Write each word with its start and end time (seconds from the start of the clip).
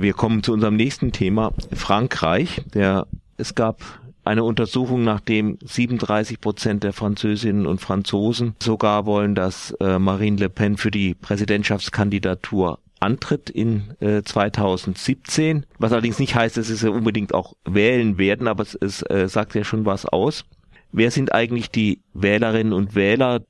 Wir 0.00 0.14
kommen 0.14 0.42
zu 0.42 0.54
unserem 0.54 0.76
nächsten 0.76 1.12
Thema, 1.12 1.52
Frankreich. 1.70 2.62
Der, 2.72 3.06
es 3.36 3.54
gab 3.54 3.82
eine 4.24 4.42
Untersuchung, 4.42 5.04
nachdem 5.04 5.58
37 5.62 6.40
Prozent 6.40 6.82
der 6.82 6.94
Französinnen 6.94 7.66
und 7.66 7.78
Franzosen 7.82 8.54
sogar 8.62 9.04
wollen, 9.04 9.34
dass 9.34 9.72
äh, 9.80 9.98
Marine 9.98 10.38
Le 10.38 10.48
Pen 10.48 10.78
für 10.78 10.90
die 10.90 11.12
Präsidentschaftskandidatur 11.12 12.78
antritt 13.00 13.50
in 13.50 13.94
äh, 14.00 14.22
2017, 14.22 15.66
was 15.78 15.92
allerdings 15.92 16.18
nicht 16.18 16.36
heißt, 16.36 16.56
dass 16.56 16.68
sie 16.68 16.90
unbedingt 16.90 17.34
auch 17.34 17.52
wählen 17.66 18.16
werden, 18.16 18.48
aber 18.48 18.62
es, 18.62 18.74
es 18.74 19.02
äh, 19.02 19.28
sagt 19.28 19.54
ja 19.54 19.62
schon 19.62 19.84
was 19.84 20.06
aus. 20.06 20.46
Wer 20.92 21.10
sind 21.10 21.32
eigentlich 21.32 21.70
die 21.70 22.00
Wählerinnen 22.14 22.72
und 22.72 22.94
Wähler 22.94 23.42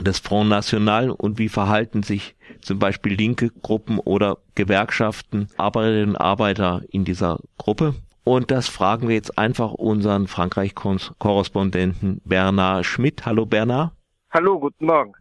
des 0.00 0.18
Front 0.18 0.48
National 0.48 1.10
und 1.10 1.38
wie 1.38 1.48
verhalten 1.48 2.02
sich 2.02 2.36
zum 2.60 2.78
Beispiel 2.78 3.14
linke 3.14 3.50
Gruppen 3.50 3.98
oder 3.98 4.38
Gewerkschaften, 4.54 5.48
Arbeiterinnen 5.56 6.10
und 6.10 6.16
Arbeiter 6.16 6.82
in 6.90 7.04
dieser 7.04 7.38
Gruppe? 7.56 7.94
Und 8.24 8.50
das 8.50 8.68
fragen 8.68 9.08
wir 9.08 9.14
jetzt 9.14 9.38
einfach 9.38 9.72
unseren 9.72 10.26
Frankreich-Korrespondenten 10.26 12.20
Bernard 12.24 12.84
Schmidt. 12.84 13.24
Hallo 13.24 13.46
Bernard. 13.46 13.92
Hallo, 14.30 14.60
guten 14.60 14.84
Morgen. 14.84 15.12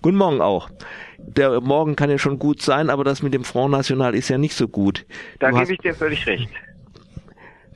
Guten 0.00 0.16
Morgen 0.16 0.40
auch. 0.40 0.70
Der 1.18 1.60
Morgen 1.60 1.96
kann 1.96 2.08
ja 2.08 2.16
schon 2.16 2.38
gut 2.38 2.62
sein, 2.62 2.88
aber 2.88 3.04
das 3.04 3.22
mit 3.22 3.34
dem 3.34 3.44
Front 3.44 3.72
National 3.72 4.14
ist 4.14 4.30
ja 4.30 4.38
nicht 4.38 4.54
so 4.54 4.68
gut. 4.68 5.04
Da 5.38 5.50
gebe 5.50 5.72
ich 5.72 5.78
dir 5.80 5.94
völlig 5.94 6.26
recht. 6.26 6.48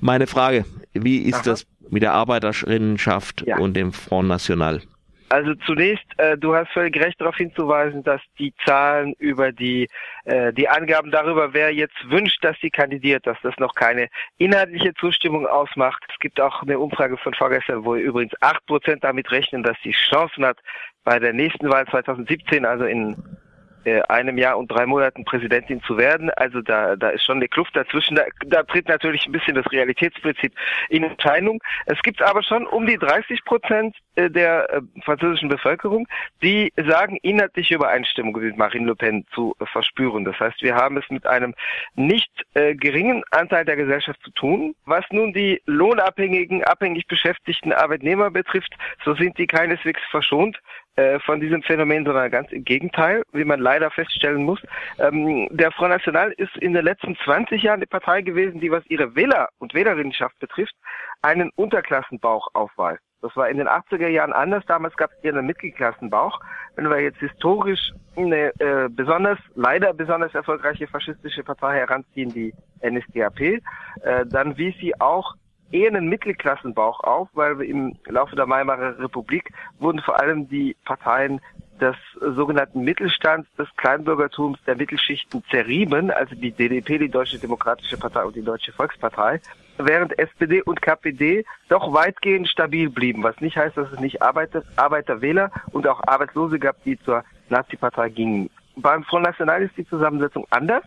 Meine 0.01 0.27
Frage, 0.27 0.65
wie 0.95 1.19
ist 1.19 1.35
Aha. 1.35 1.43
das 1.45 1.67
mit 1.91 2.03
der 2.03 2.15
Arbeiterinnenschaft 2.15 3.45
ja. 3.47 3.59
und 3.59 3.75
dem 3.75 3.93
Front 3.93 4.29
National? 4.29 4.81
Also 5.31 5.55
zunächst, 5.65 6.05
äh, 6.17 6.37
du 6.37 6.57
hast 6.57 6.73
völlig 6.73 6.97
recht 7.01 7.21
darauf 7.21 7.37
hinzuweisen, 7.37 8.03
dass 8.03 8.21
die 8.41 8.53
Zahlen 8.67 9.15
über 9.19 9.53
die 9.53 9.89
äh, 10.25 10.53
die 10.53 10.69
Angaben 10.69 11.13
darüber, 11.13 11.55
wer 11.55 11.73
jetzt 11.73 11.95
wünscht, 12.11 12.45
dass 12.45 12.57
sie 12.61 12.71
kandidiert, 12.71 13.29
dass 13.29 13.39
das 13.45 13.57
noch 13.59 13.75
keine 13.77 14.09
inhaltliche 14.39 14.93
Zustimmung 14.95 15.47
ausmacht. 15.47 16.05
Es 16.09 16.19
gibt 16.19 16.41
auch 16.41 16.63
eine 16.63 16.81
Umfrage 16.81 17.17
von 17.17 17.33
vorgestern, 17.33 17.85
wo 17.85 17.95
übrigens 17.95 18.35
acht 18.41 18.67
Prozent 18.67 19.05
damit 19.05 19.31
rechnen, 19.31 19.63
dass 19.63 19.77
sie 19.85 19.93
Chancen 19.93 20.45
hat, 20.45 20.59
bei 21.05 21.21
der 21.21 21.33
nächsten 21.33 21.71
Wahl 21.71 21.87
2017, 21.87 22.67
also 22.67 22.85
in 22.85 23.17
äh, 23.85 24.03
einem 24.03 24.39
Jahr 24.39 24.59
und 24.59 24.71
drei 24.71 24.87
Monaten 24.87 25.25
Präsidentin 25.25 25.83
zu 25.83 25.97
werden. 25.97 26.31
Also 26.31 26.61
da, 26.61 26.97
da 26.97 27.11
ist 27.11 27.25
schon 27.25 27.37
eine 27.37 27.49
Kluft 27.49 27.75
dazwischen. 27.77 28.17
Da, 28.17 28.25
da 28.47 28.63
tritt 28.63 28.89
natürlich 28.89 29.27
ein 29.27 29.33
bisschen 29.33 29.55
das 29.55 29.71
Realitätsprinzip 29.73 30.53
in 30.89 31.05
Erscheinung. 31.05 31.63
Es 31.87 32.01
gibt 32.03 32.23
aber 32.23 32.43
schon 32.43 32.67
um 32.67 32.87
die 32.87 32.99
30 32.99 33.45
Prozent 33.45 33.97
äh, 34.17 34.31
der 34.31 34.73
äh, 34.73 34.81
französischen 35.05 35.49
Bevölkerung, 35.49 36.07
die 36.43 36.73
sagen, 36.77 37.17
inhaltliche 37.23 37.77
Übereinstimmung 37.77 38.33
mit 38.33 38.57
Marine 38.57 38.87
Le 38.87 38.97
Pen 38.97 39.25
zu 39.35 39.55
verspüren. 39.73 40.25
Das 40.25 40.39
heißt, 40.39 40.63
wir 40.63 40.75
haben 40.75 40.97
es 40.97 41.09
mit 41.11 41.27
einem 41.27 41.55
nicht 41.95 42.31
äh, 42.55 42.75
geringen 42.75 43.23
Anteil 43.31 43.65
der 43.65 43.77
Gesellschaft 43.77 44.21
zu 44.23 44.31
tun. 44.33 44.75
Was 44.85 45.05
nun 45.11 45.33
die 45.33 45.63
lohnabhängigen, 45.67 46.65
abhängig 46.65 47.07
beschäftigten 47.07 47.73
Arbeitnehmer 47.73 48.31
betrifft, 48.31 48.75
so 49.05 49.15
sind 49.15 49.39
die 49.39 49.47
keineswegs 49.47 50.01
verschont 50.11 50.59
von 51.25 51.41
diesem 51.41 51.63
Phänomen, 51.63 52.05
sondern 52.05 52.31
ganz 52.31 52.51
im 52.53 52.65
Gegenteil, 52.65 53.23
wie 53.33 53.45
man 53.45 53.61
leider 53.61 53.91
feststellen 53.91 54.45
muss. 54.45 54.61
Ähm, 54.99 55.49
der 55.51 55.73
Front 55.73 55.91
National 55.91 56.33
ist 56.33 56.57
in 56.59 56.75
den 56.75 56.85
letzten 56.85 57.17
20 57.25 57.63
Jahren 57.63 57.81
die 57.81 57.87
Partei 57.87 58.23
gewesen, 58.23 58.61
die 58.61 58.71
was 58.71 58.85
ihre 58.87 59.15
Wähler 59.15 59.49
und 59.59 59.75
Wählerinnenschaft 59.75 60.39
betrifft, 60.39 60.75
einen 61.23 61.51
Unterklassenbauch 61.57 62.49
aufweist. 62.55 63.03
Das 63.23 63.37
war 63.37 63.49
in 63.51 63.59
den 63.59 63.69
80er 63.69 64.09
Jahren 64.09 64.33
anders. 64.33 64.65
Damals 64.67 64.97
gab 64.97 65.11
es 65.13 65.23
eher 65.23 65.35
einen 65.35 65.47
Mittelklassenbauch. 65.47 66.41
Wenn 66.77 66.89
wir 66.89 67.01
jetzt 67.01 67.19
historisch 67.19 67.93
eine 68.17 68.53
äh, 68.59 68.89
besonders, 68.89 69.39
leider 69.55 69.93
besonders 69.93 70.35
erfolgreiche 70.35 70.87
faschistische 70.87 71.45
Partei 71.45 71.79
heranziehen, 71.79 72.33
die 72.33 72.55
NSDAP, 72.83 73.41
äh, 73.41 73.61
dann 74.27 74.57
wies 74.57 74.75
sie 74.81 74.99
auch 75.01 75.35
eher 75.73 75.89
einen 75.89 76.09
Mittelklassenbauch 76.09 77.01
auf, 77.01 77.29
weil 77.33 77.61
im 77.63 77.97
Laufe 78.07 78.37
der 78.37 78.49
Weimarer 78.49 78.99
Republik 78.99 79.51
wurden 79.79 80.01
vor 80.01 80.21
allem 80.21 80.49
die 80.49 80.77
Parteien 80.85 81.41
des 81.81 81.97
sogenannten 82.21 82.83
Mittelstands, 82.83 83.49
des 83.57 83.69
Kleinbürgertums, 83.77 84.59
der 84.67 84.77
Mittelschichten 84.77 85.43
zerrieben, 85.51 86.11
also 86.11 86.35
die 86.35 86.53
DDP, 86.53 86.99
die 86.99 87.09
Deutsche 87.09 87.39
Demokratische 87.39 87.97
Partei 87.97 88.25
und 88.25 88.37
die 88.37 88.45
Deutsche 88.45 88.73
Volkspartei, 88.73 89.41
während 89.79 90.19
SPD 90.19 90.63
und 90.63 90.83
KPD 90.83 91.45
doch 91.69 91.93
weitgehend 91.93 92.49
stabil 92.49 92.91
blieben, 92.91 93.23
was 93.23 93.41
nicht 93.41 93.57
heißt, 93.57 93.77
dass 93.77 93.91
es 93.93 93.99
nicht 93.99 94.21
Arbeiter, 94.21 94.63
Arbeiterwähler 94.77 95.51
und 95.73 95.87
auch 95.87 96.03
Arbeitslose 96.07 96.59
gab, 96.59 96.83
die 96.85 96.99
zur 97.01 97.25
Nazi-Partei 97.49 98.11
gingen. 98.11 98.51
Beim 98.77 99.03
Front 99.05 99.25
National 99.25 99.63
ist 99.63 99.77
die 99.77 99.87
Zusammensetzung 99.87 100.47
anders, 100.51 100.85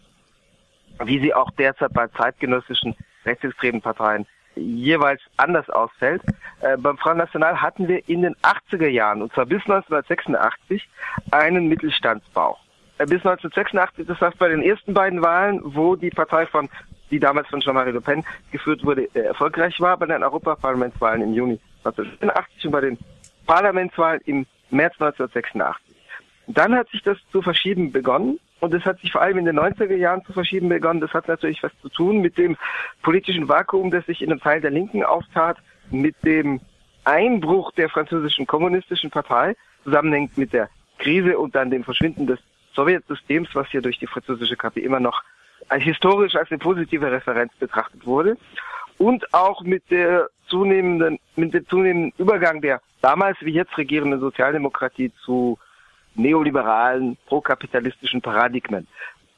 wie 1.03 1.19
sie 1.19 1.33
auch 1.33 1.49
derzeit 1.51 1.93
bei 1.93 2.07
zeitgenössischen 2.07 2.95
rechtsextremen 3.25 3.81
Parteien 3.81 4.27
jeweils 4.55 5.21
anders 5.37 5.69
ausfällt. 5.69 6.21
Äh, 6.61 6.77
beim 6.77 6.97
Front 6.97 7.17
National 7.17 7.61
hatten 7.61 7.87
wir 7.87 8.07
in 8.07 8.21
den 8.21 8.35
80er 8.37 8.87
Jahren, 8.87 9.21
und 9.21 9.33
zwar 9.33 9.45
bis 9.45 9.61
1986, 9.63 10.87
einen 11.31 11.67
Mittelstandsbau. 11.67 12.57
Äh, 12.97 13.05
bis 13.05 13.25
1986, 13.25 14.07
das 14.07 14.21
heißt 14.21 14.37
bei 14.37 14.49
den 14.49 14.61
ersten 14.61 14.93
beiden 14.93 15.21
Wahlen, 15.21 15.61
wo 15.63 15.95
die 15.95 16.09
Partei 16.09 16.45
von, 16.45 16.69
die 17.11 17.19
damals 17.19 17.47
von 17.47 17.61
Jean-Marie 17.61 17.91
Le 17.91 18.01
Pen 18.01 18.23
geführt 18.51 18.83
wurde, 18.85 19.09
äh, 19.13 19.19
erfolgreich 19.19 19.79
war, 19.79 19.97
bei 19.97 20.05
den 20.05 20.23
Europaparlamentswahlen 20.23 21.21
im 21.21 21.33
Juni 21.33 21.59
1986 21.83 22.65
und 22.65 22.71
bei 22.71 22.81
den 22.81 22.97
Parlamentswahlen 23.45 24.21
im 24.25 24.45
März 24.69 24.93
1986. 24.99 25.95
Dann 26.47 26.75
hat 26.75 26.89
sich 26.89 27.01
das 27.03 27.17
zu 27.31 27.41
verschieben 27.41 27.91
begonnen 27.91 28.39
und 28.63 28.73
es 28.73 28.85
hat 28.85 28.97
sich 29.01 29.11
vor 29.11 29.21
allem 29.21 29.39
in 29.39 29.43
den 29.43 29.59
90er 29.59 29.93
Jahren 29.97 30.23
zu 30.23 30.31
verschieben 30.31 30.69
begonnen. 30.69 31.01
Das 31.01 31.13
hat 31.13 31.27
natürlich 31.27 31.61
was 31.61 31.73
zu 31.81 31.89
tun 31.89 32.21
mit 32.21 32.37
dem 32.37 32.55
politischen 33.01 33.49
Vakuum, 33.49 33.91
das 33.91 34.05
sich 34.05 34.21
in 34.21 34.31
einem 34.31 34.39
Teil 34.39 34.61
der 34.61 34.71
Linken 34.71 35.03
auftat, 35.03 35.57
mit 35.91 36.15
dem 36.23 36.61
Einbruch 37.03 37.73
der 37.73 37.89
französischen 37.89 38.47
kommunistischen 38.47 39.11
Partei, 39.11 39.57
zusammenhängt 39.83 40.37
mit 40.37 40.53
der 40.53 40.69
Krise 40.97 41.37
und 41.37 41.55
dann 41.55 41.71
dem 41.71 41.83
Verschwinden 41.83 42.25
des 42.25 42.39
Sowjetsystems, 42.73 43.49
was 43.53 43.67
hier 43.67 43.81
durch 43.81 43.99
die 43.99 44.07
französische 44.07 44.55
KP 44.55 44.79
immer 44.79 45.01
noch 45.01 45.23
historisch 45.69 46.35
als 46.37 46.49
eine 46.49 46.59
positive 46.59 47.11
Referenz 47.11 47.51
betrachtet 47.59 48.05
wurde. 48.05 48.37
Und 48.97 49.33
auch 49.33 49.61
mit 49.63 49.83
der 49.91 50.29
zunehmenden, 50.47 51.19
mit 51.35 51.53
dem 51.53 51.67
zunehmenden 51.67 52.13
Übergang 52.17 52.61
der 52.61 52.79
damals 53.01 53.37
wie 53.41 53.51
jetzt 53.51 53.77
regierenden 53.77 54.21
Sozialdemokratie 54.21 55.11
zu 55.25 55.59
neoliberalen, 56.15 57.17
prokapitalistischen 57.27 58.21
Paradigmen. 58.21 58.87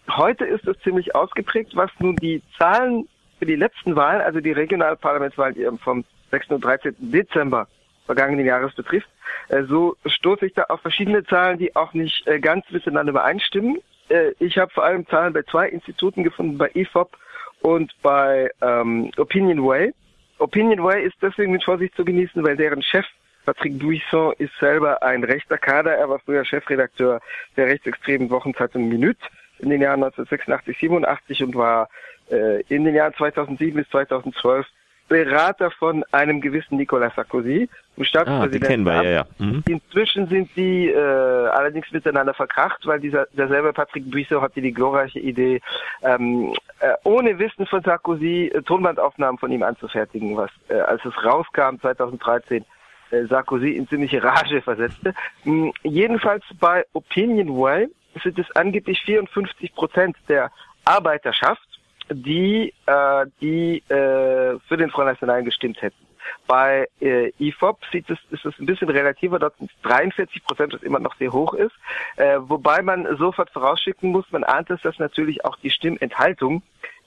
Heute 0.09 0.45
ist 0.45 0.67
es 0.67 0.77
ziemlich 0.79 1.15
ausgeprägt, 1.15 1.75
was 1.75 1.89
nun 1.99 2.15
die 2.17 2.41
Zahlen 2.57 3.07
für 3.39 3.45
die 3.45 3.55
letzten 3.55 3.95
Wahlen, 3.95 4.21
also 4.21 4.39
die 4.39 4.51
Regionalparlamentswahlen 4.51 5.79
vom 5.79 6.05
6. 6.31 6.49
und 6.51 6.63
13. 6.63 6.95
Dezember 6.99 7.67
vergangenen 8.05 8.45
Jahres 8.45 8.73
betrifft. 8.75 9.09
Äh, 9.49 9.63
so 9.63 9.95
stoße 10.05 10.45
ich 10.45 10.53
da 10.53 10.63
auf 10.65 10.81
verschiedene 10.81 11.23
Zahlen, 11.25 11.57
die 11.57 11.75
auch 11.75 11.93
nicht 11.93 12.27
äh, 12.27 12.39
ganz 12.39 12.69
miteinander 12.69 13.11
übereinstimmen. 13.11 13.79
Äh, 14.09 14.31
ich 14.39 14.57
habe 14.57 14.71
vor 14.71 14.83
allem 14.83 15.07
Zahlen 15.07 15.33
bei 15.33 15.41
zwei 15.43 15.69
Instituten 15.69 16.23
gefunden, 16.23 16.57
bei 16.57 16.69
IFOP 16.73 17.17
und 17.61 17.91
bei 18.01 18.49
ähm, 18.61 19.11
Opinion 19.17 19.65
Way. 19.65 19.93
Opinion 20.37 20.83
Way 20.83 21.05
ist 21.05 21.15
deswegen 21.21 21.51
mit 21.51 21.63
Vorsicht 21.63 21.95
zu 21.95 22.05
genießen, 22.05 22.43
weil 22.43 22.57
deren 22.57 22.83
Chef 22.83 23.05
Patrick 23.45 23.79
Buisson 23.79 24.33
ist 24.37 24.53
selber 24.59 25.01
ein 25.03 25.23
rechter 25.23 25.57
Kader. 25.57 25.95
Er 25.95 26.09
war 26.09 26.19
früher 26.19 26.43
Chefredakteur 26.43 27.21
der 27.55 27.67
rechtsextremen 27.67 28.29
Wochenzeitung 28.29 28.87
Minute 28.89 29.19
in 29.59 29.69
den 29.69 29.81
Jahren 29.81 30.03
1986, 30.03 30.77
87 30.79 31.43
und 31.43 31.55
war 31.55 31.87
äh, 32.29 32.61
in 32.63 32.83
den 32.83 32.95
Jahren 32.95 33.13
2007 33.13 33.75
bis 33.75 33.89
2012 33.89 34.65
Berater 35.07 35.69
von 35.69 36.03
einem 36.11 36.41
gewissen 36.41 36.77
Nicolas 36.77 37.13
Sarkozy, 37.13 37.69
dem 37.95 38.03
Staatspräsidenten. 38.03 38.55
Ah, 38.55 38.59
die 38.59 38.59
kennen 38.59 38.85
wir, 38.85 39.03
ja, 39.03 39.11
ja. 39.11 39.25
Mhm. 39.37 39.63
Inzwischen 39.67 40.27
sind 40.27 40.49
die 40.55 40.89
äh, 40.89 40.97
allerdings 40.97 41.91
miteinander 41.91 42.33
verkracht, 42.33 42.87
weil 42.87 42.99
dieser 42.99 43.27
derselbe 43.33 43.71
Patrick 43.71 44.09
Buisson 44.09 44.41
hatte 44.41 44.61
die 44.61 44.73
glorreiche 44.73 45.19
Idee, 45.19 45.61
ähm, 46.01 46.53
äh, 46.79 46.93
ohne 47.03 47.37
Wissen 47.37 47.67
von 47.67 47.83
Sarkozy 47.83 48.51
äh, 48.51 48.63
Tonbandaufnahmen 48.63 49.37
von 49.37 49.51
ihm 49.51 49.61
anzufertigen, 49.61 50.35
was 50.35 50.49
äh, 50.69 50.73
als 50.73 51.05
es 51.05 51.13
rauskam 51.23 51.77
2013 51.79 52.63
äh, 52.63 52.65
Sarkozy 53.11 53.71
in 53.71 53.87
ziemliche 53.87 54.23
Rage 54.23 54.61
versetzte. 54.61 55.13
Hm, 55.43 55.73
jedenfalls 55.83 56.43
bei 56.59 56.85
Opinion 56.93 57.49
Way 57.49 57.89
sind 58.23 58.39
es 58.39 58.49
angeblich 58.55 59.01
54 59.01 59.73
Prozent 59.75 60.15
der 60.27 60.51
Arbeiterschaft, 60.85 61.67
die, 62.11 62.73
äh, 62.85 63.25
die 63.41 63.77
äh, 63.89 64.59
für 64.67 64.77
den 64.77 64.89
Front 64.89 65.07
National 65.07 65.43
gestimmt 65.43 65.81
hätten. 65.81 66.05
Bei 66.47 66.87
äh, 67.01 67.31
IFOP 67.39 67.79
sieht 67.91 68.09
es, 68.09 68.19
ist 68.31 68.45
es 68.45 68.59
ein 68.59 68.65
bisschen 68.65 68.89
relativer, 68.89 69.39
dort 69.39 69.57
sind 69.57 69.71
es 69.71 69.81
43 69.89 70.43
Prozent, 70.43 70.73
was 70.73 70.83
immer 70.83 70.99
noch 70.99 71.15
sehr 71.17 71.31
hoch 71.31 71.53
ist. 71.53 71.73
Äh, 72.17 72.37
wobei 72.39 72.81
man 72.81 73.17
sofort 73.17 73.49
vorausschicken 73.49 74.11
muss, 74.11 74.25
man 74.31 74.43
ahnt 74.43 74.69
es, 74.69 74.81
dass 74.81 74.99
natürlich 74.99 75.45
auch 75.45 75.57
die 75.57 75.69
Stimmenthaltung 75.69 76.61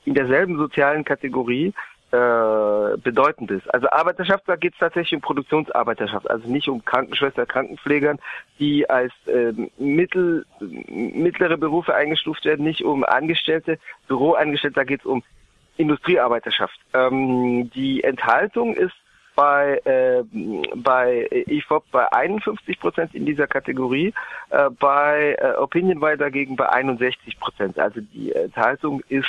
in 0.05 0.15
derselben 0.15 0.56
sozialen 0.56 1.05
Kategorie 1.05 1.73
äh, 2.10 2.96
bedeutend 2.96 3.50
ist. 3.50 3.72
Also 3.72 3.88
Arbeiterschaft, 3.90 4.44
da 4.46 4.56
geht 4.56 4.72
es 4.72 4.78
tatsächlich 4.78 5.14
um 5.14 5.20
Produktionsarbeiterschaft, 5.20 6.31
also 6.31 6.49
nicht 6.49 6.69
um 6.69 6.84
Krankenschwester, 6.84 7.44
Krankenpflegern, 7.44 8.19
die 8.58 8.88
als 8.88 9.12
äh, 9.26 9.52
mittel, 9.78 10.46
mittlere 10.88 11.58
Berufe 11.58 11.94
eingestuft 11.94 12.44
werden, 12.44 12.64
nicht 12.64 12.82
um 12.82 13.05
Angestellte, 13.05 13.78
Büroangestellte, 14.06 14.76
da 14.76 14.84
geht 14.84 15.00
es 15.00 15.06
um 15.06 15.22
Industriearbeiterschaft. 15.76 16.78
Ähm, 16.94 17.70
die 17.75 18.02
Enthaltung 18.02 18.75
ist 18.75 18.94
bei, 19.38 19.81
äh, 19.84 20.25
bei 20.75 21.28
IFOP 21.46 21.84
bei 21.93 22.10
51 22.10 22.81
Prozent 22.81 23.14
in 23.14 23.25
dieser 23.25 23.46
Kategorie, 23.46 24.12
äh, 24.50 24.70
bei 24.70 25.37
äh, 25.38 25.52
Opinionway 25.58 26.16
dagegen 26.16 26.56
bei 26.56 26.69
61 26.69 27.38
Prozent. 27.38 27.78
Also 27.78 28.00
die 28.00 28.32
Enthaltung 28.32 29.00
ist 29.08 29.28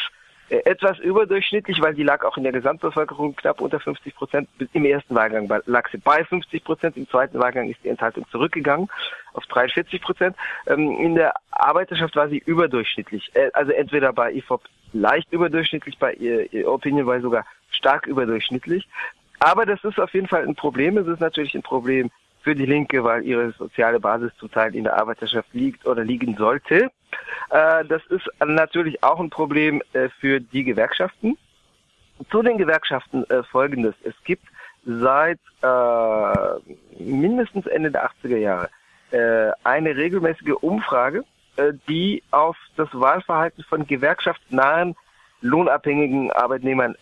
etwas 0.49 0.97
überdurchschnittlich, 0.99 1.81
weil 1.81 1.93
die 1.93 2.03
lag 2.03 2.23
auch 2.23 2.37
in 2.37 2.43
der 2.43 2.51
Gesamtbevölkerung 2.51 3.35
knapp 3.35 3.61
unter 3.61 3.79
50 3.79 4.15
Prozent. 4.15 4.49
Im 4.73 4.85
ersten 4.85 5.15
Wahlgang 5.15 5.47
lag 5.65 5.89
sie 5.89 5.97
bei 5.97 6.23
50 6.23 6.63
Prozent, 6.63 6.97
im 6.97 7.07
zweiten 7.07 7.39
Wahlgang 7.39 7.69
ist 7.69 7.83
die 7.83 7.89
Enthaltung 7.89 8.25
zurückgegangen 8.31 8.89
auf 9.33 9.45
43 9.45 10.01
Prozent. 10.01 10.35
Ähm, 10.67 10.91
in 10.99 11.15
der 11.15 11.33
Arbeiterschaft 11.51 12.15
war 12.15 12.29
sie 12.29 12.39
überdurchschnittlich, 12.39 13.31
äh, 13.35 13.49
also 13.53 13.71
entweder 13.71 14.13
bei 14.13 14.33
IFOP 14.33 14.63
leicht 14.93 15.31
überdurchschnittlich, 15.31 15.97
bei 15.99 16.15
Opinion 16.65 17.05
war 17.05 17.21
sogar 17.21 17.45
stark 17.69 18.07
überdurchschnittlich. 18.07 18.87
Aber 19.39 19.65
das 19.65 19.83
ist 19.83 19.99
auf 19.99 20.13
jeden 20.13 20.27
Fall 20.27 20.45
ein 20.45 20.55
Problem. 20.55 20.97
Es 20.97 21.07
ist 21.07 21.21
natürlich 21.21 21.55
ein 21.55 21.61
Problem 21.61 22.11
für 22.41 22.55
die 22.55 22.65
Linke, 22.65 23.03
weil 23.03 23.23
ihre 23.23 23.51
soziale 23.51 23.99
Basis 23.99 24.31
zurzeit 24.37 24.73
in 24.73 24.83
der 24.83 24.99
Arbeiterschaft 24.99 25.53
liegt 25.53 25.85
oder 25.85 26.03
liegen 26.03 26.35
sollte. 26.37 26.89
Äh, 27.49 27.85
das 27.85 28.05
ist 28.07 28.29
natürlich 28.45 29.03
auch 29.03 29.19
ein 29.19 29.29
Problem 29.29 29.81
äh, 29.93 30.09
für 30.19 30.39
die 30.39 30.63
Gewerkschaften. 30.63 31.37
Zu 32.31 32.41
den 32.41 32.57
Gewerkschaften 32.57 33.23
äh, 33.29 33.43
folgendes. 33.43 33.95
Es 34.03 34.15
gibt 34.23 34.45
seit 34.85 35.39
mindestens 36.97 37.67
Ende 37.67 37.91
der 37.91 38.09
80er 38.09 38.37
Jahre 38.37 38.69
eine 39.65 39.95
regelmäßige 39.95 40.53
Umfrage, 40.61 41.25
die 41.89 42.23
auf 42.31 42.55
das 42.77 42.87
Wahlverhalten 42.93 43.65
von 43.65 43.85
gewerkschaftsnahen 43.85 44.95
lohnabhängigen 45.41 46.31
Arbeitnehmern 46.31 46.95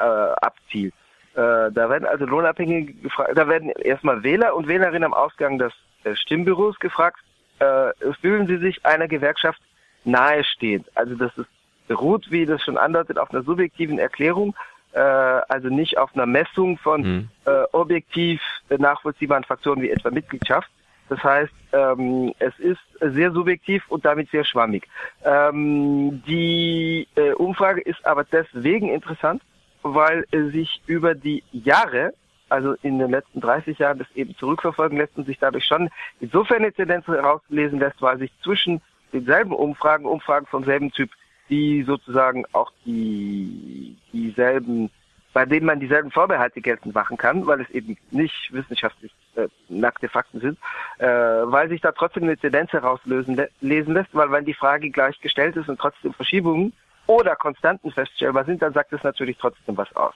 abzielt. 0.00 0.94
da 1.34 1.70
werden 1.74 2.06
also 2.06 2.24
Lohnabhängige 2.24 2.94
gefragt, 2.94 3.32
da 3.36 3.46
werden 3.46 3.68
erstmal 3.68 4.22
Wähler 4.22 4.56
und 4.56 4.66
Wählerinnen 4.66 5.04
am 5.04 5.14
Ausgang 5.14 5.58
des 5.58 5.74
Stimmbüros 6.14 6.78
gefragt, 6.78 7.20
äh, 7.58 8.12
fühlen 8.20 8.46
sie 8.46 8.58
sich 8.58 8.84
einer 8.84 9.08
Gewerkschaft 9.08 9.60
nahestehend. 10.04 10.86
Also 10.94 11.14
das 11.14 11.36
ist 11.36 11.48
beruht, 11.88 12.30
wie 12.30 12.46
das 12.46 12.62
schon 12.62 12.78
andeutet, 12.78 13.18
auf 13.18 13.32
einer 13.32 13.42
subjektiven 13.42 13.98
Erklärung, 13.98 14.54
äh, 14.92 15.00
also 15.00 15.68
nicht 15.68 15.98
auf 15.98 16.14
einer 16.14 16.26
Messung 16.26 16.78
von 16.78 17.00
mhm. 17.02 17.28
äh, 17.46 17.64
objektiv 17.72 18.40
nachvollziehbaren 18.68 19.44
Faktoren 19.44 19.82
wie 19.82 19.90
etwa 19.90 20.10
Mitgliedschaft. 20.10 20.70
Das 21.08 21.24
heißt, 21.24 21.52
ähm, 21.72 22.34
es 22.38 22.56
ist 22.58 22.80
sehr 23.00 23.32
subjektiv 23.32 23.82
und 23.88 24.04
damit 24.04 24.30
sehr 24.30 24.44
schwammig. 24.44 24.86
Ähm, 25.24 26.22
die 26.26 27.08
äh, 27.16 27.32
Umfrage 27.32 27.80
ist 27.80 28.04
aber 28.06 28.24
deswegen 28.24 28.90
interessant, 28.90 29.42
weil 29.82 30.26
äh, 30.32 30.50
sich 30.50 30.82
über 30.86 31.14
die 31.14 31.42
Jahre 31.52 32.12
also 32.48 32.74
in 32.82 32.98
den 32.98 33.10
letzten 33.10 33.40
30 33.40 33.78
Jahren 33.78 33.98
das 33.98 34.08
eben 34.14 34.36
zurückverfolgen 34.36 34.98
lässt 34.98 35.16
und 35.16 35.26
sich 35.26 35.38
dadurch 35.38 35.64
schon 35.64 35.90
insofern 36.20 36.58
eine 36.58 36.72
Tendenz 36.72 37.06
herauslesen 37.06 37.78
lässt, 37.78 38.00
weil 38.00 38.18
sich 38.18 38.32
zwischen 38.42 38.80
denselben 39.12 39.52
Umfragen, 39.52 40.06
Umfragen 40.06 40.46
vom 40.46 40.64
selben 40.64 40.92
Typ, 40.92 41.10
die 41.48 41.82
sozusagen 41.82 42.44
auch 42.52 42.70
die 42.84 43.96
dieselben, 44.12 44.90
bei 45.32 45.46
denen 45.46 45.66
man 45.66 45.80
dieselben 45.80 46.10
Vorbehalte 46.10 46.60
geltend 46.60 46.94
machen 46.94 47.16
kann, 47.16 47.46
weil 47.46 47.60
es 47.60 47.70
eben 47.70 47.96
nicht 48.10 48.52
wissenschaftlich 48.52 49.12
äh, 49.36 49.48
nackte 49.68 50.08
Fakten 50.08 50.40
sind, 50.40 50.58
äh, 50.98 51.06
weil 51.06 51.68
sich 51.68 51.80
da 51.80 51.92
trotzdem 51.92 52.24
eine 52.24 52.36
Tendenz 52.36 52.72
herauslesen 52.72 53.40
lesen 53.60 53.94
lässt, 53.94 54.14
weil 54.14 54.30
wenn 54.30 54.44
die 54.44 54.54
Frage 54.54 54.90
gleich 54.90 55.20
gestellt 55.20 55.56
ist 55.56 55.68
und 55.68 55.80
trotzdem 55.80 56.12
Verschiebungen 56.12 56.72
oder 57.06 57.36
Konstanten 57.36 57.90
feststellbar 57.90 58.44
sind, 58.44 58.60
dann 58.60 58.74
sagt 58.74 58.92
es 58.92 59.02
natürlich 59.02 59.38
trotzdem 59.38 59.76
was 59.76 59.94
aus. 59.96 60.14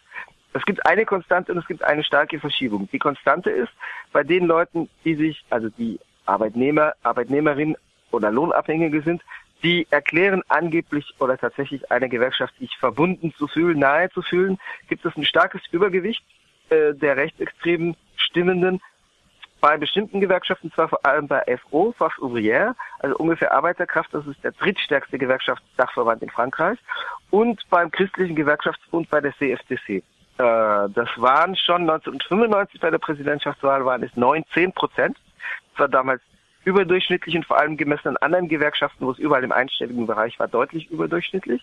Es 0.54 0.64
gibt 0.64 0.84
eine 0.86 1.06
Konstante 1.06 1.52
und 1.52 1.58
es 1.58 1.66
gibt 1.66 1.82
eine 1.82 2.04
starke 2.04 2.38
Verschiebung. 2.38 2.88
Die 2.92 2.98
Konstante 2.98 3.50
ist, 3.50 3.72
bei 4.12 4.22
den 4.22 4.46
Leuten, 4.46 4.88
die 5.04 5.14
sich, 5.14 5.44
also 5.50 5.68
die 5.70 5.98
Arbeitnehmer, 6.26 6.92
Arbeitnehmerinnen 7.02 7.76
oder 8.10 8.30
Lohnabhängige 8.30 9.02
sind, 9.02 9.22
die 9.62 9.86
erklären 9.90 10.42
angeblich 10.48 11.14
oder 11.20 11.38
tatsächlich 11.38 11.90
einer 11.90 12.08
Gewerkschaft 12.08 12.54
sich 12.58 12.76
verbunden 12.76 13.32
zu 13.38 13.46
fühlen, 13.46 13.78
nahe 13.78 14.10
zu 14.10 14.22
fühlen, 14.22 14.58
gibt 14.88 15.04
es 15.04 15.16
ein 15.16 15.24
starkes 15.24 15.62
Übergewicht 15.70 16.22
äh, 16.68 16.94
der 16.94 17.16
rechtsextremen 17.16 17.96
Stimmenden 18.16 18.80
bei 19.60 19.76
bestimmten 19.76 20.20
Gewerkschaften, 20.20 20.72
zwar 20.72 20.88
vor 20.88 21.06
allem 21.06 21.28
bei 21.28 21.44
FO, 21.58 21.92
Force 21.96 22.18
Ouvrière, 22.18 22.74
also 22.98 23.16
ungefähr 23.16 23.52
Arbeiterkraft, 23.52 24.12
das 24.12 24.26
ist 24.26 24.42
der 24.42 24.50
drittstärkste 24.50 25.18
Gewerkschaftsdachverband 25.18 26.20
in 26.20 26.30
Frankreich, 26.30 26.78
und 27.30 27.62
beim 27.70 27.88
christlichen 27.92 28.34
Gewerkschaftsbund 28.34 29.08
bei 29.08 29.20
der 29.20 29.32
CFTC. 29.36 30.02
Äh, 30.42 30.88
das 30.94 31.08
waren 31.16 31.54
schon 31.54 31.82
1995 31.82 32.80
bei 32.80 32.90
der 32.90 32.98
Präsidentschaftswahl 32.98 33.84
waren 33.84 34.02
es 34.02 34.14
19 34.16 34.72
Prozent. 34.72 35.16
Das 35.72 35.80
war 35.80 35.88
damals 35.88 36.20
überdurchschnittlich 36.64 37.36
und 37.36 37.46
vor 37.46 37.58
allem 37.58 37.76
gemessen 37.76 38.08
an 38.08 38.16
anderen 38.18 38.48
Gewerkschaften, 38.48 39.06
wo 39.06 39.12
es 39.12 39.18
überall 39.18 39.44
im 39.44 39.52
einstelligen 39.52 40.06
Bereich 40.06 40.38
war, 40.40 40.48
deutlich 40.48 40.90
überdurchschnittlich. 40.90 41.62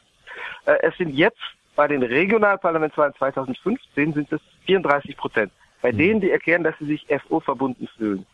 Äh, 0.66 0.78
es 0.82 0.96
sind 0.98 1.10
jetzt 1.10 1.42
bei 1.76 1.88
den 1.88 2.04
Regionalparlamentswahlen 2.04 3.14
2015 3.16 4.14
sind 4.14 4.32
es 4.32 4.42
34 4.66 5.18
Prozent. 5.18 5.52
Bei 5.82 5.92
mhm. 5.92 5.98
denen, 5.98 6.22
die 6.22 6.32
erklären, 6.32 6.64
dass 6.64 6.78
sie 6.80 6.86
sich 6.86 7.06
FO 7.28 7.42
verbunden 7.42 7.88
fühlen. 7.98 8.26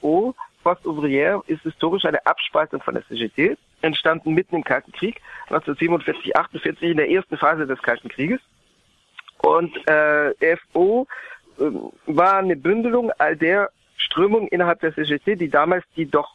FO, 0.00 0.34
Post 0.62 0.84
Ouvrière, 0.84 1.42
ist 1.46 1.62
historisch 1.62 2.04
eine 2.04 2.24
Abspaltung 2.26 2.82
von 2.82 2.94
der 2.94 3.06
CGT, 3.08 3.56
entstanden 3.80 4.34
mitten 4.34 4.56
im 4.56 4.64
Kalten 4.64 4.92
Krieg, 4.92 5.20
1947, 5.48 6.36
48 6.36 6.90
in 6.90 6.96
der 6.98 7.10
ersten 7.10 7.36
Phase 7.38 7.66
des 7.66 7.80
Kalten 7.80 8.08
Krieges. 8.08 8.40
Und 9.44 9.76
äh, 9.86 10.56
FO 10.72 11.06
äh, 11.58 11.64
war 12.06 12.38
eine 12.38 12.56
Bündelung 12.56 13.12
all 13.18 13.36
der 13.36 13.68
Strömungen 13.98 14.48
innerhalb 14.48 14.80
der 14.80 14.94
CGT, 14.94 15.36
die 15.36 15.50
damals 15.50 15.84
die 15.96 16.06
doch 16.06 16.34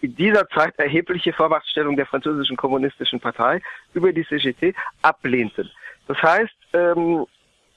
in 0.00 0.16
dieser 0.16 0.48
Zeit 0.48 0.76
erhebliche 0.76 1.32
Vormachtstellung 1.32 1.94
der 1.94 2.06
französischen 2.06 2.56
kommunistischen 2.56 3.20
Partei 3.20 3.62
über 3.94 4.12
die 4.12 4.26
CGT 4.26 4.74
ablehnten. 5.02 5.70
Das 6.08 6.20
heißt, 6.20 6.54
ähm, 6.72 7.26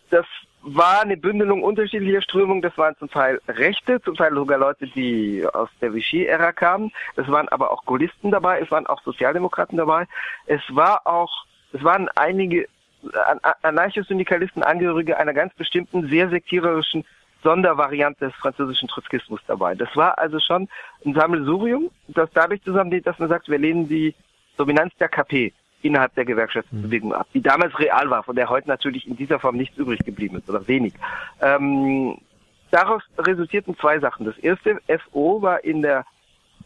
das 0.09 0.25
war 0.63 1.01
eine 1.01 1.17
Bündelung 1.17 1.61
unterschiedlicher 1.61 2.23
Strömungen. 2.23 2.63
Das 2.63 2.75
waren 2.75 2.95
zum 2.97 3.09
Teil 3.11 3.39
Rechte, 3.47 4.01
zum 4.01 4.15
Teil 4.15 4.33
sogar 4.33 4.57
Leute, 4.57 4.87
die 4.87 5.45
aus 5.53 5.69
der 5.79 5.93
Vichy-Ära 5.93 6.53
kamen. 6.53 6.91
Es 7.17 7.27
waren 7.27 7.49
aber 7.49 7.71
auch 7.71 7.85
Gaullisten 7.85 8.31
dabei, 8.31 8.59
es 8.61 8.71
waren 8.71 8.87
auch 8.87 9.03
Sozialdemokraten 9.03 9.77
dabei. 9.77 10.07
Es 10.47 10.61
war 10.69 11.05
auch, 11.05 11.45
es 11.71 11.83
waren 11.83 12.09
einige 12.15 12.67
Anarcho-Syndikalisten, 13.61 14.63
Angehörige 14.63 15.17
einer 15.17 15.33
ganz 15.33 15.53
bestimmten, 15.55 16.07
sehr 16.09 16.29
sektiererischen 16.29 17.05
Sondervariante 17.43 18.25
des 18.25 18.35
französischen 18.35 18.87
Trotzkismus 18.87 19.41
dabei. 19.47 19.75
Das 19.75 19.89
war 19.95 20.17
also 20.17 20.39
schon 20.39 20.67
ein 21.05 21.13
Sammelsurium, 21.13 21.89
das 22.07 22.29
dadurch 22.33 22.61
zusammengeht, 22.63 23.07
dass 23.07 23.17
man 23.19 23.29
sagt, 23.29 23.49
wir 23.49 23.57
lehnen 23.57 23.87
die 23.87 24.13
Dominanz 24.57 24.93
der 24.99 25.09
KP 25.09 25.53
innerhalb 25.81 26.13
der 26.15 26.25
Gewerkschaftsbewegung 26.25 27.13
ab, 27.13 27.27
die 27.33 27.41
damals 27.41 27.77
real 27.79 28.09
war, 28.09 28.23
von 28.23 28.35
der 28.35 28.49
heute 28.49 28.67
natürlich 28.67 29.07
in 29.07 29.15
dieser 29.15 29.39
Form 29.39 29.57
nichts 29.57 29.77
übrig 29.77 29.99
geblieben 30.05 30.37
ist 30.37 30.49
oder 30.49 30.67
wenig. 30.67 30.93
Ähm, 31.41 32.17
daraus 32.69 33.01
resultierten 33.17 33.75
zwei 33.77 33.99
Sachen. 33.99 34.25
Das 34.25 34.37
erste, 34.37 34.79
FO 35.11 35.41
war 35.41 35.63
in 35.63 35.81
der 35.81 36.05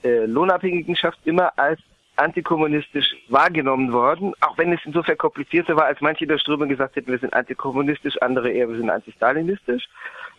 äh, 0.04 0.26
Lohnabhängigenschaft 0.26 1.20
immer 1.24 1.58
als 1.58 1.80
antikommunistisch 2.18 3.16
wahrgenommen 3.30 3.92
worden, 3.92 4.34
auch 4.42 4.58
wenn 4.58 4.72
es 4.72 4.80
insofern 4.86 5.18
komplizierter 5.18 5.76
war, 5.76 5.86
als 5.86 6.02
manche 6.02 6.28
der 6.28 6.38
Strömung 6.38 6.70
gesagt 6.70 6.96
hätten, 6.96 7.12
wir 7.12 7.20
sind 7.20 7.34
antikommunistisch, 7.34 8.22
andere 8.22 8.52
eher, 8.52 8.70
wir 8.70 8.78
sind 8.78 8.90
antistalinistisch. 8.90 9.88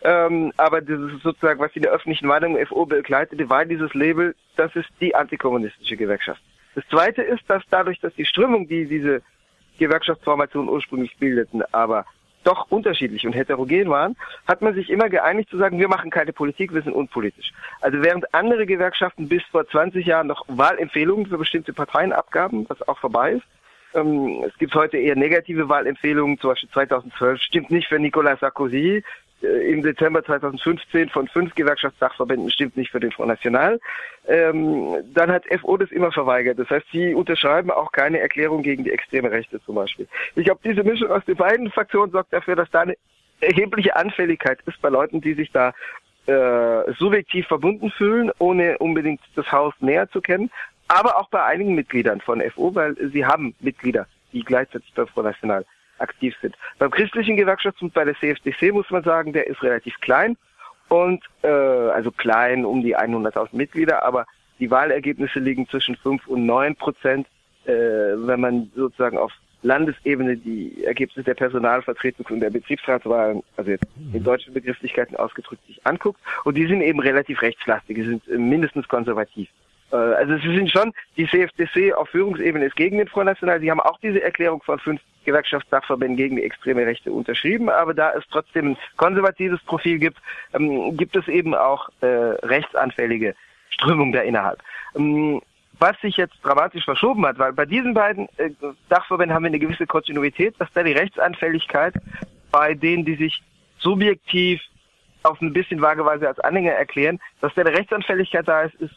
Ähm, 0.03 0.53
aber 0.57 0.81
dieses 0.81 1.21
sozusagen, 1.21 1.59
was 1.59 1.75
in 1.75 1.81
der 1.83 1.91
öffentlichen 1.91 2.27
Meinung 2.27 2.57
FO 2.67 2.85
begleitete, 2.85 3.49
war 3.49 3.65
dieses 3.65 3.93
Label, 3.93 4.35
das 4.55 4.75
ist 4.75 4.89
die 5.01 5.15
antikommunistische 5.15 5.97
Gewerkschaft. 5.97 6.41
Das 6.75 6.87
zweite 6.89 7.23
ist, 7.23 7.43
dass 7.47 7.63
dadurch, 7.69 7.99
dass 7.99 8.13
die 8.13 8.25
Strömung, 8.25 8.67
die 8.67 8.85
diese 8.85 9.21
Gewerkschaftsformation 9.79 10.69
ursprünglich 10.69 11.15
bildeten, 11.17 11.63
aber 11.71 12.05
doch 12.47 12.71
unterschiedlich 12.71 13.25
und 13.27 13.33
heterogen 13.33 13.89
waren, 13.89 14.15
hat 14.47 14.61
man 14.61 14.73
sich 14.73 14.89
immer 14.89 15.09
geeinigt 15.09 15.49
zu 15.49 15.57
sagen, 15.57 15.79
wir 15.79 15.89
machen 15.89 16.09
keine 16.09 16.31
Politik, 16.31 16.73
wir 16.73 16.81
sind 16.81 16.93
unpolitisch. 16.93 17.51
Also 17.81 18.01
während 18.01 18.33
andere 18.33 18.65
Gewerkschaften 18.65 19.27
bis 19.27 19.43
vor 19.51 19.67
20 19.67 20.05
Jahren 20.05 20.27
noch 20.27 20.45
Wahlempfehlungen 20.47 21.25
für 21.25 21.37
bestimmte 21.37 21.73
Parteien 21.73 22.13
abgaben, 22.13 22.65
was 22.69 22.87
auch 22.87 22.97
vorbei 22.97 23.33
ist, 23.33 23.43
ähm, 23.93 24.43
es 24.45 24.57
gibt 24.57 24.75
heute 24.75 24.97
eher 24.97 25.15
negative 25.15 25.69
Wahlempfehlungen, 25.69 26.39
zum 26.39 26.51
Beispiel 26.51 26.69
2012 26.69 27.41
stimmt 27.41 27.71
nicht 27.71 27.87
für 27.87 27.99
Nicolas 27.99 28.39
Sarkozy, 28.39 29.03
im 29.41 29.83
Dezember 29.83 30.23
2015 30.23 31.09
von 31.09 31.27
fünf 31.27 31.53
Gewerkschaftssachverbänden 31.53 32.49
stimmt 32.49 32.75
nicht 32.75 32.91
für 32.91 32.99
den 32.99 33.11
Front 33.11 33.29
National. 33.29 33.79
Ähm, 34.27 34.95
dann 35.13 35.31
hat 35.31 35.43
FO 35.61 35.77
das 35.77 35.91
immer 35.91 36.11
verweigert. 36.11 36.57
Das 36.57 36.69
heißt, 36.69 36.87
sie 36.91 37.13
unterschreiben 37.13 37.69
auch 37.69 37.91
keine 37.91 38.19
Erklärung 38.19 38.63
gegen 38.63 38.83
die 38.83 38.91
extreme 38.91 39.29
Rechte 39.29 39.61
zum 39.63 39.75
Beispiel. 39.75 40.07
Ich 40.35 40.45
glaube, 40.45 40.61
diese 40.63 40.83
Mischung 40.83 41.11
aus 41.11 41.23
den 41.25 41.35
beiden 41.35 41.69
Fraktionen 41.71 42.11
sorgt 42.11 42.33
dafür, 42.33 42.55
dass 42.55 42.69
da 42.71 42.81
eine 42.81 42.95
erhebliche 43.39 43.95
Anfälligkeit 43.95 44.59
ist 44.65 44.81
bei 44.81 44.89
Leuten, 44.89 45.21
die 45.21 45.35
sich 45.35 45.51
da 45.51 45.73
äh, 46.25 46.91
subjektiv 46.93 47.47
verbunden 47.47 47.91
fühlen, 47.91 48.31
ohne 48.39 48.77
unbedingt 48.79 49.21
das 49.35 49.51
Haus 49.51 49.73
näher 49.79 50.09
zu 50.09 50.19
kennen, 50.19 50.49
aber 50.87 51.17
auch 51.17 51.29
bei 51.29 51.43
einigen 51.43 51.75
Mitgliedern 51.75 52.21
von 52.21 52.41
FO, 52.51 52.73
weil 52.73 52.95
sie 53.11 53.25
haben 53.25 53.53
Mitglieder, 53.59 54.07
die 54.33 54.43
gleichzeitig 54.43 54.91
bei 54.95 55.05
Front 55.05 55.27
National 55.27 55.65
aktiv 55.99 56.35
sind. 56.41 56.55
Beim 56.79 56.91
christlichen 56.91 57.37
Gewerkschaftsbund 57.37 57.93
bei 57.93 58.05
der 58.05 58.15
CFDC 58.15 58.73
muss 58.73 58.89
man 58.89 59.03
sagen, 59.03 59.33
der 59.33 59.47
ist 59.47 59.61
relativ 59.63 59.99
klein 59.99 60.37
und 60.89 61.23
äh, 61.43 61.47
also 61.47 62.11
klein 62.11 62.65
um 62.65 62.81
die 62.81 62.97
100.000 62.97 63.49
Mitglieder, 63.51 64.03
aber 64.03 64.25
die 64.59 64.71
Wahlergebnisse 64.71 65.39
liegen 65.39 65.67
zwischen 65.67 65.95
5 65.95 66.27
und 66.27 66.45
9 66.45 66.75
Prozent, 66.75 67.27
äh, 67.65 67.71
wenn 67.71 68.39
man 68.39 68.71
sozusagen 68.75 69.17
auf 69.17 69.31
Landesebene 69.63 70.37
die 70.37 70.83
Ergebnisse 70.85 71.23
der 71.23 71.33
Personalvertretung 71.33 72.25
und 72.29 72.39
der 72.39 72.51
Betriebsratswahlen, 72.51 73.43
also 73.57 73.71
jetzt 73.71 73.85
in 74.13 74.23
deutschen 74.23 74.53
Begrifflichkeiten 74.53 75.17
ausgedrückt, 75.17 75.65
sich 75.65 75.85
anguckt. 75.85 76.19
Und 76.43 76.55
die 76.55 76.67
sind 76.67 76.81
eben 76.81 76.99
relativ 76.99 77.41
rechtslastig, 77.41 77.97
die 77.97 78.03
sind 78.03 78.27
mindestens 78.27 78.87
konservativ. 78.87 79.49
Äh, 79.91 79.95
also 79.95 80.37
sie 80.37 80.55
sind 80.55 80.71
schon, 80.71 80.93
die 81.15 81.27
CFDC 81.27 81.93
auf 81.93 82.09
Führungsebene 82.09 82.65
ist 82.65 82.75
gegen 82.75 82.97
den 82.97 83.07
Front 83.07 83.27
National. 83.27 83.59
Sie 83.59 83.71
haben 83.71 83.79
auch 83.79 83.99
diese 83.99 84.21
Erklärung 84.21 84.61
von 84.63 84.79
fünf 84.79 85.01
Gewerkschaftssachverbänden 85.25 86.17
gegen 86.17 86.35
die 86.37 86.43
extreme 86.43 86.85
Rechte 86.85 87.11
unterschrieben, 87.11 87.69
aber 87.69 87.93
da 87.93 88.11
es 88.13 88.23
trotzdem 88.31 88.71
ein 88.71 88.77
konservatives 88.95 89.61
Profil 89.63 89.99
gibt, 89.99 90.17
ähm, 90.53 90.95
gibt 90.95 91.15
es 91.15 91.27
eben 91.27 91.53
auch 91.53 91.89
äh, 92.01 92.05
rechtsanfällige 92.05 93.35
Strömungen 93.69 94.13
da 94.13 94.21
innerhalb. 94.21 94.61
Ähm, 94.95 95.41
was 95.79 95.99
sich 96.01 96.17
jetzt 96.17 96.35
dramatisch 96.43 96.85
verschoben 96.85 97.25
hat, 97.25 97.37
weil 97.37 97.53
bei 97.53 97.65
diesen 97.65 97.93
beiden 97.93 98.27
äh, 98.37 98.49
Dachverbänden 98.89 99.35
haben 99.35 99.43
wir 99.43 99.49
eine 99.49 99.59
gewisse 99.59 99.85
Kontinuität, 99.85 100.55
dass 100.59 100.71
da 100.73 100.81
die 100.81 100.93
Rechtsanfälligkeit 100.93 101.93
bei 102.51 102.73
denen, 102.73 103.05
die 103.05 103.15
sich 103.15 103.43
subjektiv 103.77 104.61
auf 105.23 105.41
ein 105.41 105.53
bisschen 105.53 105.81
vageweise 105.81 106.27
als 106.27 106.39
Anhänger 106.39 106.71
erklären, 106.71 107.19
dass 107.41 107.53
da 107.53 107.61
eine 107.61 107.77
Rechtsanfälligkeit 107.77 108.47
da 108.47 108.63
ist, 108.63 108.75
ist 108.75 108.95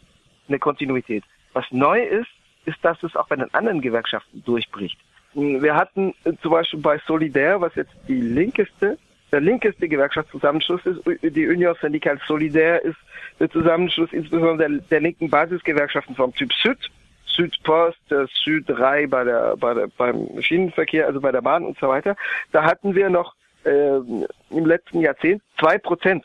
eine 0.51 0.59
Kontinuität. 0.59 1.25
Was 1.53 1.65
neu 1.71 2.03
ist, 2.03 2.29
ist, 2.67 2.79
dass 2.83 3.03
es 3.03 3.17
auch 3.17 3.29
bei 3.29 3.37
den 3.37 3.53
anderen 3.55 3.81
Gewerkschaften 3.81 4.43
durchbricht. 4.45 4.99
Wir 5.33 5.75
hatten 5.75 6.15
äh, 6.25 6.33
zum 6.43 6.53
Beispiel 6.53 6.81
bei 6.81 7.01
Solidaire, 7.07 7.61
was 7.61 7.75
jetzt 7.77 7.93
die 8.09 8.21
linkeste, 8.21 8.99
der 9.33 9.41
linkeste 9.41 9.89
Gewerkschaftszusammenschluss 9.89 10.85
ist, 10.85 11.01
die 11.23 11.47
Union 11.47 11.77
Syndicale 11.81 12.21
Solidaire 12.27 12.79
ist 12.79 12.99
der 13.39 13.49
Zusammenschluss 13.49 14.13
insbesondere 14.13 14.69
der, 14.69 14.79
der 14.91 15.01
linken 15.01 15.31
Basisgewerkschaften 15.31 16.17
vom 16.17 16.35
Typ 16.35 16.53
Süd, 16.53 16.91
Südpost, 17.27 17.99
Süd 18.43 18.65
3 18.69 19.07
bei 19.07 19.25
der, 19.25 19.57
bei 19.57 19.75
der, 19.75 19.87
beim 19.97 20.43
Schienenverkehr, 20.43 21.07
also 21.07 21.21
bei 21.21 21.31
der 21.31 21.43
Bahn 21.43 21.65
und 21.65 21.79
so 21.79 21.89
weiter. 21.89 22.17
Da 22.51 22.65
hatten 22.65 22.97
wir 22.97 23.09
noch 23.09 23.35
äh, 23.65 23.97
im 24.51 24.67
letzten 24.67 25.01
Jahrzehnt 25.01 25.43
zwei 25.59 25.79
Prozent 25.79 26.25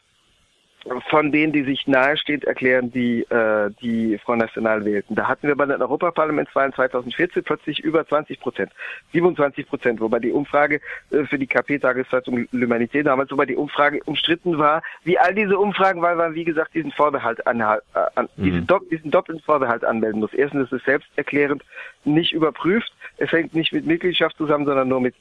von 1.10 1.32
denen, 1.32 1.52
die 1.52 1.64
sich 1.64 1.88
nahestehend 1.88 2.46
erklären, 2.46 2.92
die 2.92 3.22
äh, 3.24 3.72
die 3.82 4.20
Front 4.20 4.42
National 4.42 4.86
wählten. 4.86 5.16
Da 5.16 5.28
hatten 5.28 5.48
wir 5.48 5.56
bei 5.56 5.66
den 5.66 5.82
Europaparlamentswahlen 5.82 6.74
2014 6.74 7.44
plötzlich 7.44 7.80
über 7.80 8.08
20 8.08 8.40
Prozent, 8.40 8.72
27 9.12 9.68
Prozent, 9.68 10.00
wobei 10.00 10.20
die 10.20 10.32
Umfrage 10.32 10.82
äh, 11.10 11.24
für 11.26 11.40
die 11.40 11.48
KP-Tageszeitung 11.48 12.48
L'Humanité 12.54 13.02
damals, 13.02 13.32
wobei 13.32 13.48
die 13.48 13.56
Umfrage 13.56 14.02
umstritten 14.06 14.60
war, 14.60 14.84
wie 15.04 15.18
all 15.18 15.34
diese 15.34 15.58
Umfragen, 15.58 16.02
weil 16.02 16.16
man, 16.16 16.36
wie 16.36 16.44
gesagt, 16.44 16.76
diesen 16.76 16.92
Vorbehalt 16.92 17.46
an, 17.48 17.62
äh, 17.62 17.78
an 18.16 18.30
mhm. 18.36 18.44
diesen, 18.44 18.68
do, 18.68 18.80
diesen 18.92 19.10
doppelten 19.10 19.44
Vorbehalt 19.44 19.84
anmelden 19.84 20.20
muss. 20.20 20.34
Erstens 20.34 20.66
ist 20.66 20.74
es 20.74 20.86
selbsterklärend 20.86 21.64
nicht 22.04 22.32
überprüft, 22.32 22.94
es 23.18 23.32
hängt 23.32 23.56
nicht 23.56 23.74
mit 23.74 23.88
Mitgliedschaft 23.88 24.38
zusammen, 24.38 24.66
sondern 24.66 24.88
nur 24.88 25.02
mit 25.02 25.16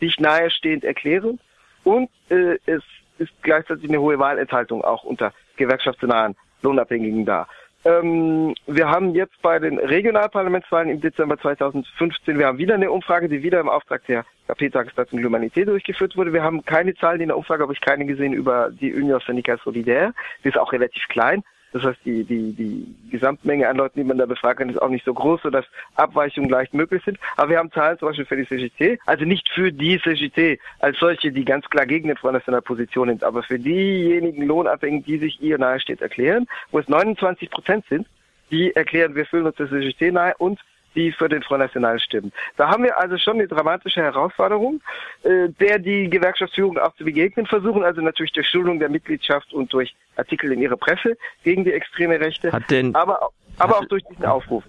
sich 0.00 0.20
nahestehend 0.20 0.84
erklären 0.84 1.38
und 1.84 2.10
äh, 2.28 2.58
es 2.66 2.82
ist 3.22 3.32
gleichzeitig 3.42 3.88
eine 3.88 4.00
hohe 4.00 4.18
Wahlenthaltung 4.18 4.82
auch 4.82 5.04
unter 5.04 5.32
gewerkschaftsnahen 5.56 6.36
Lohnabhängigen 6.62 7.24
da. 7.24 7.46
Ähm, 7.84 8.54
wir 8.66 8.88
haben 8.88 9.14
jetzt 9.14 9.40
bei 9.42 9.58
den 9.58 9.78
Regionalparlamentswahlen 9.78 10.88
im 10.88 11.00
Dezember 11.00 11.36
2015, 11.38 12.38
wir 12.38 12.46
haben 12.46 12.58
wieder 12.58 12.74
eine 12.74 12.90
Umfrage, 12.92 13.28
die 13.28 13.42
wieder 13.42 13.58
im 13.58 13.68
Auftrag 13.68 14.06
der 14.06 14.24
KP-Tageszeitung 14.46 15.18
L'Humanité 15.18 15.64
durchgeführt 15.64 16.16
wurde. 16.16 16.32
Wir 16.32 16.44
haben 16.44 16.64
keine 16.64 16.94
Zahlen 16.94 17.20
in 17.20 17.28
der 17.28 17.36
Umfrage, 17.36 17.62
habe 17.62 17.72
ich 17.72 17.80
keine 17.80 18.06
gesehen 18.06 18.32
über 18.32 18.70
die 18.70 18.94
Union 18.94 19.20
Syndicale 19.26 19.58
Solidaire. 19.64 20.12
Die 20.44 20.48
ist 20.48 20.58
auch 20.58 20.72
relativ 20.72 21.02
klein. 21.08 21.42
Das 21.72 21.82
heißt, 21.82 22.00
die, 22.04 22.24
die, 22.24 22.52
die 22.52 22.94
Gesamtmenge 23.10 23.68
an 23.68 23.76
Leuten, 23.76 23.98
die 23.98 24.04
man 24.04 24.18
da 24.18 24.26
befragen 24.26 24.58
kann, 24.58 24.68
ist 24.68 24.80
auch 24.80 24.88
nicht 24.88 25.04
so 25.04 25.14
groß, 25.14 25.42
sodass 25.42 25.64
Abweichungen 25.94 26.50
leicht 26.50 26.74
möglich 26.74 27.02
sind. 27.04 27.18
Aber 27.36 27.50
wir 27.50 27.58
haben 27.58 27.72
Zahlen 27.72 27.98
zum 27.98 28.08
Beispiel 28.08 28.26
für 28.26 28.36
die 28.36 28.46
CGT, 28.46 29.00
also 29.06 29.24
nicht 29.24 29.48
für 29.48 29.72
die 29.72 30.00
CGT 30.00 30.60
als 30.80 30.98
solche, 30.98 31.32
die 31.32 31.44
ganz 31.44 31.68
klar 31.70 31.86
gegen 31.86 32.08
den 32.08 32.16
Front 32.16 32.34
National 32.34 32.62
Position 32.62 33.08
sind, 33.08 33.24
aber 33.24 33.42
für 33.42 33.58
diejenigen 33.58 34.46
Lohnabhängigen, 34.46 35.04
die 35.04 35.18
sich 35.18 35.42
ihr 35.42 35.58
nahesteht, 35.58 36.02
erklären, 36.02 36.46
wo 36.70 36.78
es 36.78 36.88
29 36.88 37.50
Prozent 37.50 37.84
sind, 37.88 38.06
die 38.50 38.74
erklären, 38.76 39.14
wir 39.14 39.24
fühlen 39.24 39.46
uns 39.46 39.56
der 39.56 39.68
CGT 39.68 40.12
nahe 40.12 40.34
und 40.38 40.60
die 40.94 41.12
für 41.12 41.28
den 41.28 41.42
Front 41.42 41.62
National 41.62 41.98
stimmen. 41.98 42.32
Da 42.56 42.68
haben 42.68 42.84
wir 42.84 42.98
also 42.98 43.16
schon 43.16 43.34
eine 43.34 43.48
dramatische 43.48 44.02
Herausforderung, 44.02 44.82
äh, 45.22 45.48
der 45.48 45.78
die 45.78 46.08
Gewerkschaftsführung 46.10 46.78
auch 46.78 46.94
zu 46.96 47.04
begegnen 47.04 47.46
versuchen, 47.46 47.82
also 47.82 48.00
natürlich 48.00 48.32
durch 48.32 48.48
Schulung 48.48 48.78
der 48.78 48.90
Mitgliedschaft 48.90 49.52
und 49.52 49.72
durch 49.72 49.94
Artikel 50.16 50.52
in 50.52 50.60
ihrer 50.60 50.76
Presse 50.76 51.16
gegen 51.42 51.64
die 51.64 51.72
extreme 51.72 52.20
Rechte, 52.20 52.52
hat 52.52 52.70
denn, 52.70 52.94
aber, 52.94 53.30
aber 53.58 53.76
hat, 53.76 53.82
auch 53.82 53.88
durch 53.88 54.02
diesen 54.04 54.24
Aufruf. 54.24 54.64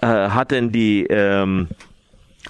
Äh, 0.00 0.06
hat 0.06 0.50
denn 0.50 0.72
die, 0.72 1.06
ähm, 1.06 1.68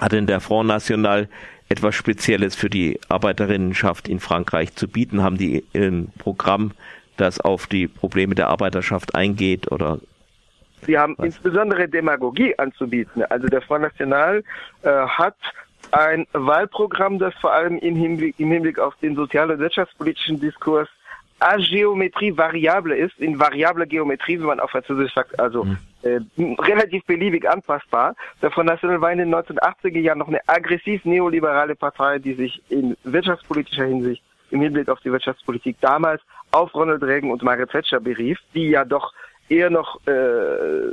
hat 0.00 0.12
denn 0.12 0.26
der 0.26 0.40
Front 0.40 0.68
National 0.68 1.28
etwas 1.68 1.94
Spezielles 1.94 2.54
für 2.54 2.70
die 2.70 3.00
Arbeiterinnenschaft 3.08 4.08
in 4.08 4.20
Frankreich 4.20 4.74
zu 4.74 4.88
bieten? 4.88 5.22
Haben 5.22 5.38
die 5.38 5.64
ein 5.74 6.12
Programm, 6.18 6.72
das 7.16 7.40
auf 7.40 7.66
die 7.66 7.88
Probleme 7.88 8.34
der 8.34 8.48
Arbeiterschaft 8.48 9.14
eingeht 9.14 9.70
oder 9.72 9.98
Sie 10.82 10.98
haben 10.98 11.14
Was? 11.18 11.26
insbesondere 11.26 11.88
Demagogie 11.88 12.56
anzubieten. 12.58 13.24
Also 13.24 13.48
der 13.48 13.62
Front 13.62 13.82
National 13.82 14.44
äh, 14.82 14.90
hat 14.90 15.36
ein 15.92 16.26
Wahlprogramm, 16.32 17.18
das 17.18 17.34
vor 17.34 17.52
allem 17.52 17.78
im 17.78 17.96
Hinblick, 17.96 18.38
im 18.38 18.50
Hinblick 18.50 18.78
auf 18.78 18.94
den 18.96 19.16
sozial- 19.16 19.50
und 19.50 19.58
wirtschaftspolitischen 19.58 20.40
Diskurs 20.40 20.88
a 21.40 21.56
Geometrie 21.56 22.36
variable 22.36 22.96
ist, 22.96 23.18
in 23.18 23.38
variable 23.38 23.86
Geometrie, 23.86 24.38
wie 24.38 24.44
man 24.44 24.60
auf 24.60 24.70
Französisch 24.70 25.14
sagt, 25.14 25.38
also 25.38 25.64
mhm. 25.64 25.78
äh, 26.02 26.20
relativ 26.62 27.04
beliebig 27.04 27.48
anpassbar. 27.48 28.14
Der 28.42 28.50
Front 28.50 28.68
National 28.68 29.00
war 29.00 29.12
in 29.12 29.18
den 29.18 29.34
1980er 29.34 30.00
Jahren 30.00 30.18
noch 30.18 30.28
eine 30.28 30.40
aggressiv 30.46 31.04
neoliberale 31.04 31.74
Partei, 31.74 32.18
die 32.18 32.34
sich 32.34 32.62
in 32.70 32.96
wirtschaftspolitischer 33.04 33.84
Hinsicht 33.84 34.22
im 34.50 34.60
Hinblick 34.60 34.88
auf 34.88 35.00
die 35.00 35.12
Wirtschaftspolitik 35.12 35.76
damals 35.80 36.22
auf 36.52 36.74
Ronald 36.74 37.02
Reagan 37.02 37.30
und 37.30 37.42
Margaret 37.42 37.70
Thatcher 37.70 38.00
berief, 38.00 38.38
die 38.54 38.70
ja 38.70 38.84
doch 38.84 39.12
eher 39.48 39.70
noch 39.70 40.00
äh, 40.06 40.92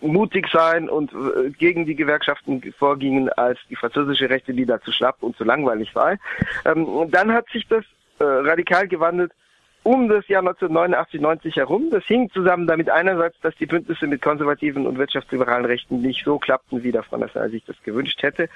mutig 0.00 0.48
sein 0.52 0.88
und 0.88 1.12
äh, 1.12 1.50
gegen 1.50 1.86
die 1.86 1.94
Gewerkschaften 1.94 2.62
vorgingen 2.78 3.28
als 3.30 3.58
die 3.68 3.76
französische 3.76 4.30
Rechte, 4.30 4.52
die 4.52 4.64
da 4.64 4.80
zu 4.80 4.92
schlapp 4.92 5.16
und 5.20 5.36
zu 5.36 5.44
langweilig 5.44 5.90
sei. 5.92 6.18
Ähm, 6.64 6.84
und 6.84 7.14
dann 7.14 7.32
hat 7.32 7.48
sich 7.50 7.66
das 7.66 7.84
äh, 8.18 8.24
radikal 8.24 8.86
gewandelt 8.86 9.32
um 9.82 10.08
das 10.08 10.26
Jahr 10.28 10.40
1989, 10.40 11.20
90 11.20 11.56
herum. 11.56 11.90
Das 11.90 12.04
hing 12.04 12.30
zusammen 12.30 12.66
damit 12.66 12.90
einerseits, 12.90 13.38
dass 13.40 13.54
die 13.56 13.66
Bündnisse 13.66 14.06
mit 14.06 14.22
konservativen 14.22 14.86
und 14.86 14.98
wirtschaftsliberalen 14.98 15.64
Rechten 15.64 16.00
nicht 16.00 16.24
so 16.24 16.38
klappten, 16.38 16.82
wie 16.82 16.92
der 16.92 17.02
Front 17.02 17.22
National 17.22 17.50
sich 17.50 17.64
das 17.64 17.76
gewünscht 17.82 18.22
hätte. 18.22 18.48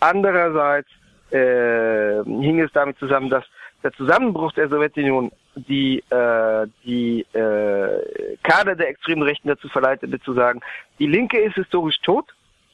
Andererseits 0.00 0.88
äh, 1.30 2.22
hing 2.24 2.60
es 2.60 2.72
damit 2.72 2.98
zusammen, 2.98 3.30
dass 3.30 3.44
der 3.82 3.92
Zusammenbruch 3.92 4.52
der 4.52 4.68
Sowjetunion 4.68 5.30
die 5.54 6.02
äh, 6.10 6.66
die 6.84 7.26
äh, 7.32 8.36
Kader 8.42 8.76
der 8.76 8.88
extremen 8.88 9.22
Rechten 9.22 9.48
dazu 9.48 9.68
verleitete 9.68 10.20
zu 10.20 10.32
sagen, 10.34 10.60
die 10.98 11.06
Linke 11.06 11.38
ist 11.38 11.54
historisch 11.54 12.00
tot, 12.00 12.26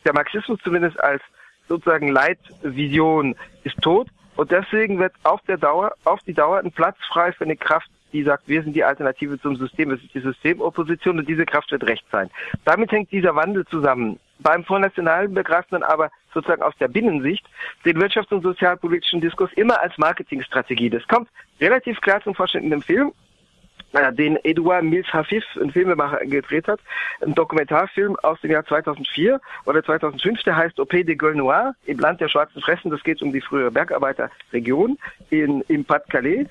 der 0.04 0.12
Marxismus 0.12 0.58
zumindest 0.62 1.02
als 1.02 1.22
sozusagen 1.68 2.08
Leitvision 2.08 3.34
ist 3.64 3.80
tot 3.80 4.08
und 4.36 4.50
deswegen 4.50 4.98
wird 4.98 5.14
auf 5.22 5.40
der 5.42 5.56
Dauer 5.56 5.94
auf 6.04 6.20
die 6.26 6.34
Dauer 6.34 6.58
ein 6.58 6.72
Platz 6.72 6.96
frei 7.08 7.32
für 7.32 7.44
eine 7.44 7.56
Kraft, 7.56 7.90
die 8.16 8.22
sagt, 8.22 8.48
wir 8.48 8.62
sind 8.62 8.74
die 8.74 8.84
Alternative 8.84 9.38
zum 9.40 9.56
System, 9.56 9.90
wir 9.90 9.98
sind 9.98 10.12
die 10.14 10.20
Systemopposition 10.20 11.18
und 11.18 11.28
diese 11.28 11.44
Kraft 11.44 11.70
wird 11.70 11.86
recht 11.86 12.04
sein. 12.10 12.30
Damit 12.64 12.90
hängt 12.90 13.12
dieser 13.12 13.34
Wandel 13.34 13.66
zusammen. 13.66 14.18
Beim 14.38 14.64
Front 14.64 14.82
National 14.82 15.28
begreift 15.28 15.70
man 15.70 15.82
aber 15.82 16.10
sozusagen 16.32 16.62
aus 16.62 16.74
der 16.80 16.88
Binnensicht 16.88 17.44
den 17.84 17.98
wirtschafts- 17.98 18.32
und 18.32 18.42
sozialpolitischen 18.42 19.20
Diskurs 19.20 19.52
immer 19.54 19.80
als 19.80 19.96
Marketingstrategie. 19.98 20.90
Das 20.90 21.06
kommt 21.08 21.28
relativ 21.60 22.00
klar 22.00 22.22
zum 22.22 22.34
Vorschein 22.34 22.64
in 22.64 22.70
dem 22.70 22.82
Film, 22.82 23.12
äh, 23.92 24.12
den 24.12 24.36
Edouard 24.44 24.84
Mills 24.84 25.10
Hafif, 25.12 25.44
ein 25.60 25.70
Filmemacher, 25.70 26.18
gedreht 26.26 26.68
hat. 26.68 26.80
Ein 27.20 27.34
Dokumentarfilm 27.34 28.16
aus 28.22 28.40
dem 28.40 28.50
Jahr 28.50 28.64
2004 28.64 29.40
oder 29.64 29.82
2005, 29.82 30.42
der 30.42 30.56
heißt 30.56 30.76
Pays 30.88 31.06
de 31.06 31.14
Gueule 31.14 31.36
Noire, 31.36 31.74
im 31.86 31.98
Land 31.98 32.20
der 32.20 32.28
schwarzen 32.28 32.60
Fressen. 32.60 32.90
Das 32.90 33.02
geht 33.02 33.22
um 33.22 33.32
die 33.32 33.40
frühere 33.40 33.70
Bergarbeiterregion 33.70 34.98
in, 35.30 35.62
im 35.68 35.84
Pas-de-Calais. 35.84 36.46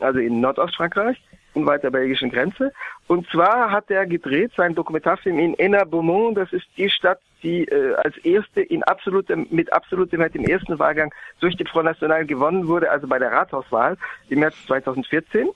Also 0.00 0.18
in 0.18 0.40
Nordostfrankreich, 0.40 1.20
unweit 1.54 1.82
der 1.82 1.90
belgischen 1.90 2.30
Grenze. 2.30 2.72
Und 3.06 3.28
zwar 3.30 3.70
hat 3.70 3.90
er 3.90 4.06
gedreht 4.06 4.52
seinen 4.56 4.74
Dokumentarfilm 4.74 5.38
in 5.38 5.58
Enna-Beaumont. 5.58 6.36
Das 6.36 6.52
ist 6.52 6.66
die 6.76 6.90
Stadt, 6.90 7.20
die 7.42 7.64
äh, 7.64 7.94
als 7.94 8.16
erste 8.18 8.60
in 8.60 8.82
absolutem, 8.84 9.46
mit 9.50 9.72
absolutem 9.72 10.18
Mehrheit 10.18 10.36
im 10.36 10.44
ersten 10.44 10.78
Wahlgang 10.78 11.12
durch 11.40 11.56
den 11.56 11.66
Front 11.66 11.86
National 11.86 12.24
gewonnen 12.24 12.68
wurde, 12.68 12.90
also 12.90 13.06
bei 13.06 13.18
der 13.18 13.32
Rathauswahl 13.32 13.96
im 14.28 14.40
März 14.40 14.54
2014. 14.66 15.48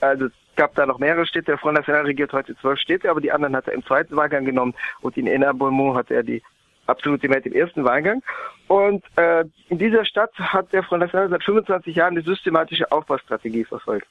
Also 0.00 0.26
es 0.26 0.32
gab 0.56 0.74
da 0.74 0.86
noch 0.86 0.98
mehrere 0.98 1.26
Städte. 1.26 1.46
Der 1.46 1.58
Front 1.58 1.78
National 1.78 2.04
regiert 2.04 2.32
heute 2.32 2.56
zwölf 2.56 2.78
Städte, 2.78 3.10
aber 3.10 3.20
die 3.20 3.32
anderen 3.32 3.56
hat 3.56 3.66
er 3.66 3.74
im 3.74 3.84
zweiten 3.84 4.16
Wahlgang 4.16 4.44
genommen 4.44 4.74
und 5.00 5.16
in 5.16 5.26
Enna-Beaumont 5.26 5.96
hat 5.96 6.10
er 6.10 6.22
die 6.22 6.42
absolute 6.86 7.28
Mehrheit 7.28 7.46
im 7.46 7.52
ersten 7.52 7.84
Wahlgang. 7.84 8.22
Und 8.68 9.04
äh, 9.16 9.44
in 9.68 9.78
dieser 9.78 10.04
Stadt 10.04 10.32
hat 10.38 10.72
der 10.72 10.82
Front 10.82 11.00
National 11.02 11.28
seit 11.28 11.44
25 11.44 11.96
Jahren 11.96 12.14
eine 12.14 12.22
systematische 12.22 12.90
Aufbaustrategie 12.90 13.64
verfolgt. 13.64 14.06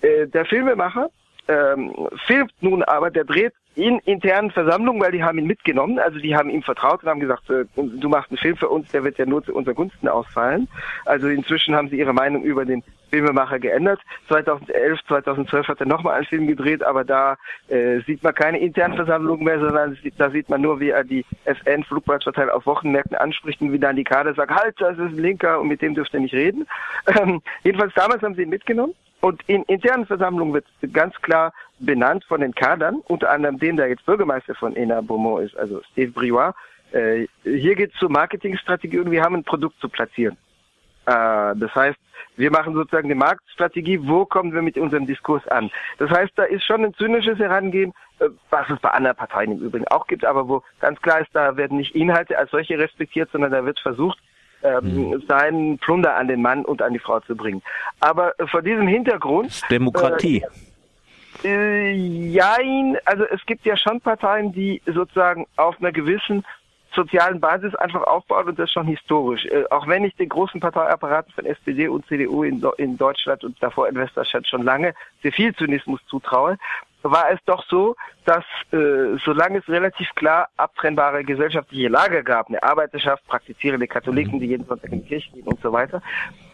Äh, 0.00 0.26
der 0.26 0.44
Filmemacher 0.44 1.10
ähm, 1.48 1.94
filmt 2.26 2.52
nun 2.60 2.82
aber, 2.82 3.10
der 3.10 3.24
dreht 3.24 3.52
in 3.76 3.98
internen 4.00 4.50
Versammlungen, 4.50 5.02
weil 5.02 5.12
die 5.12 5.24
haben 5.24 5.38
ihn 5.38 5.46
mitgenommen, 5.46 5.98
also 5.98 6.18
die 6.18 6.36
haben 6.36 6.48
ihm 6.48 6.62
vertraut 6.62 7.02
und 7.02 7.08
haben 7.08 7.20
gesagt, 7.20 7.50
äh, 7.50 7.64
du 7.74 8.08
machst 8.08 8.30
einen 8.30 8.38
Film 8.38 8.56
für 8.56 8.68
uns, 8.68 8.90
der 8.92 9.02
wird 9.02 9.18
ja 9.18 9.26
nur 9.26 9.44
zu 9.44 9.54
unseren 9.54 9.74
Gunsten 9.74 10.08
ausfallen. 10.08 10.68
Also 11.06 11.28
inzwischen 11.28 11.74
haben 11.74 11.88
sie 11.88 11.98
ihre 11.98 12.12
Meinung 12.12 12.44
über 12.44 12.64
den 12.64 12.84
Filmemacher 13.10 13.58
geändert. 13.58 14.00
2011, 14.28 15.00
2012 15.06 15.68
hat 15.68 15.80
er 15.80 15.86
nochmal 15.86 16.14
einen 16.14 16.26
Film 16.26 16.46
gedreht, 16.46 16.82
aber 16.82 17.04
da 17.04 17.36
äh, 17.68 18.00
sieht 18.06 18.22
man 18.22 18.34
keine 18.34 18.58
internen 18.58 18.94
Versammlungen 18.96 19.44
mehr, 19.44 19.58
sondern 19.58 19.98
da 20.18 20.30
sieht 20.30 20.48
man 20.48 20.60
nur, 20.60 20.78
wie 20.78 20.90
er 20.90 21.04
die 21.04 21.24
FN 21.44 21.84
Flugblattverteiler 21.84 22.54
auf 22.54 22.66
Wochenmärkten 22.66 23.16
anspricht 23.16 23.60
und 23.60 23.72
wie 23.72 23.78
dann 23.78 23.96
die 23.96 24.04
Kader 24.04 24.34
sagt, 24.34 24.52
halt, 24.52 24.80
das 24.80 24.98
ist 24.98 25.12
ein 25.12 25.18
Linker 25.18 25.60
und 25.60 25.68
mit 25.68 25.82
dem 25.82 25.94
dürft 25.94 26.14
ihr 26.14 26.20
nicht 26.20 26.34
reden. 26.34 26.66
Ähm, 27.14 27.42
jedenfalls 27.62 27.92
damals 27.94 28.22
haben 28.22 28.34
sie 28.34 28.42
ihn 28.42 28.48
mitgenommen 28.48 28.94
und 29.24 29.42
in 29.46 29.62
internen 29.62 30.04
Versammlungen 30.04 30.52
wird 30.52 30.66
ganz 30.92 31.14
klar 31.22 31.54
benannt 31.78 32.26
von 32.26 32.42
den 32.42 32.54
Kadern, 32.54 32.96
unter 33.08 33.30
anderem 33.30 33.58
dem, 33.58 33.78
der 33.78 33.88
jetzt 33.88 34.04
Bürgermeister 34.04 34.54
von 34.54 34.76
Ena 34.76 35.00
Beaumont 35.00 35.46
ist, 35.46 35.56
also 35.56 35.80
Steve 35.92 36.12
Briois. 36.12 36.52
Äh, 36.92 37.26
hier 37.42 37.74
geht 37.74 37.94
es 37.94 37.98
zur 37.98 38.10
Marketingstrategie 38.10 38.98
und 38.98 39.10
wir 39.10 39.22
haben 39.22 39.36
ein 39.36 39.44
Produkt 39.44 39.80
zu 39.80 39.88
platzieren. 39.88 40.36
Äh, 41.06 41.56
das 41.56 41.74
heißt, 41.74 41.98
wir 42.36 42.50
machen 42.50 42.74
sozusagen 42.74 43.06
eine 43.06 43.14
Marktstrategie, 43.14 43.98
wo 44.06 44.26
kommen 44.26 44.52
wir 44.52 44.60
mit 44.60 44.76
unserem 44.76 45.06
Diskurs 45.06 45.48
an. 45.48 45.70
Das 45.96 46.10
heißt, 46.10 46.32
da 46.36 46.42
ist 46.42 46.64
schon 46.66 46.84
ein 46.84 46.92
zynisches 46.92 47.38
Herangehen, 47.38 47.94
äh, 48.18 48.28
was 48.50 48.68
es 48.68 48.78
bei 48.80 48.90
anderen 48.90 49.16
Parteien 49.16 49.52
im 49.52 49.60
Übrigen 49.60 49.88
auch 49.88 50.06
gibt, 50.06 50.26
aber 50.26 50.46
wo 50.50 50.62
ganz 50.80 51.00
klar 51.00 51.22
ist, 51.22 51.30
da 51.32 51.56
werden 51.56 51.78
nicht 51.78 51.94
Inhalte 51.94 52.36
als 52.36 52.50
solche 52.50 52.78
respektiert, 52.78 53.30
sondern 53.32 53.52
da 53.52 53.64
wird 53.64 53.80
versucht, 53.80 54.18
ähm, 54.64 55.10
mhm. 55.10 55.22
seinen 55.28 55.78
Plunder 55.78 56.16
an 56.16 56.28
den 56.28 56.42
Mann 56.42 56.64
und 56.64 56.82
an 56.82 56.92
die 56.92 56.98
Frau 56.98 57.20
zu 57.20 57.36
bringen. 57.36 57.62
Aber 58.00 58.34
vor 58.50 58.62
diesem 58.62 58.88
Hintergrund. 58.88 59.62
Demokratie. 59.70 60.42
Äh, 60.42 60.48
äh, 61.44 61.92
jein, 61.92 62.96
also 63.04 63.24
es 63.24 63.44
gibt 63.46 63.64
ja 63.66 63.76
schon 63.76 64.00
Parteien, 64.00 64.52
die 64.52 64.80
sozusagen 64.86 65.46
auf 65.56 65.76
einer 65.80 65.92
gewissen 65.92 66.44
sozialen 66.94 67.40
Basis 67.40 67.74
einfach 67.74 68.04
aufbauen 68.04 68.48
und 68.48 68.58
das 68.58 68.70
schon 68.70 68.86
historisch. 68.86 69.44
Äh, 69.46 69.64
auch 69.70 69.86
wenn 69.86 70.04
ich 70.04 70.14
den 70.16 70.28
großen 70.28 70.60
Parteiapparaten 70.60 71.32
von 71.32 71.44
SPD 71.44 71.88
und 71.88 72.06
CDU 72.06 72.44
in, 72.44 72.64
in 72.78 72.96
Deutschland 72.96 73.44
und 73.44 73.60
davor 73.62 73.88
in 73.88 73.96
Westdeutschland 73.96 74.46
schon 74.46 74.62
lange 74.62 74.94
sehr 75.22 75.32
viel 75.32 75.54
Zynismus 75.54 76.00
zutraue, 76.06 76.56
war 77.04 77.30
es 77.30 77.38
doch 77.44 77.64
so, 77.68 77.96
dass 78.24 78.44
äh, 78.72 79.18
solange 79.24 79.58
es 79.58 79.68
relativ 79.68 80.08
klar 80.14 80.48
abtrennbare 80.56 81.22
gesellschaftliche 81.22 81.88
Lager 81.88 82.22
gab, 82.22 82.48
eine 82.48 82.62
Arbeiterschaft, 82.62 83.26
praktizierende 83.26 83.86
Katholiken, 83.86 84.40
die 84.40 84.46
jeden 84.46 84.66
Sonntag 84.66 84.90
in 84.90 85.02
die 85.02 85.08
Kirche 85.08 85.30
gehen 85.32 85.46
und 85.46 85.60
so 85.60 85.72
weiter, 85.72 86.02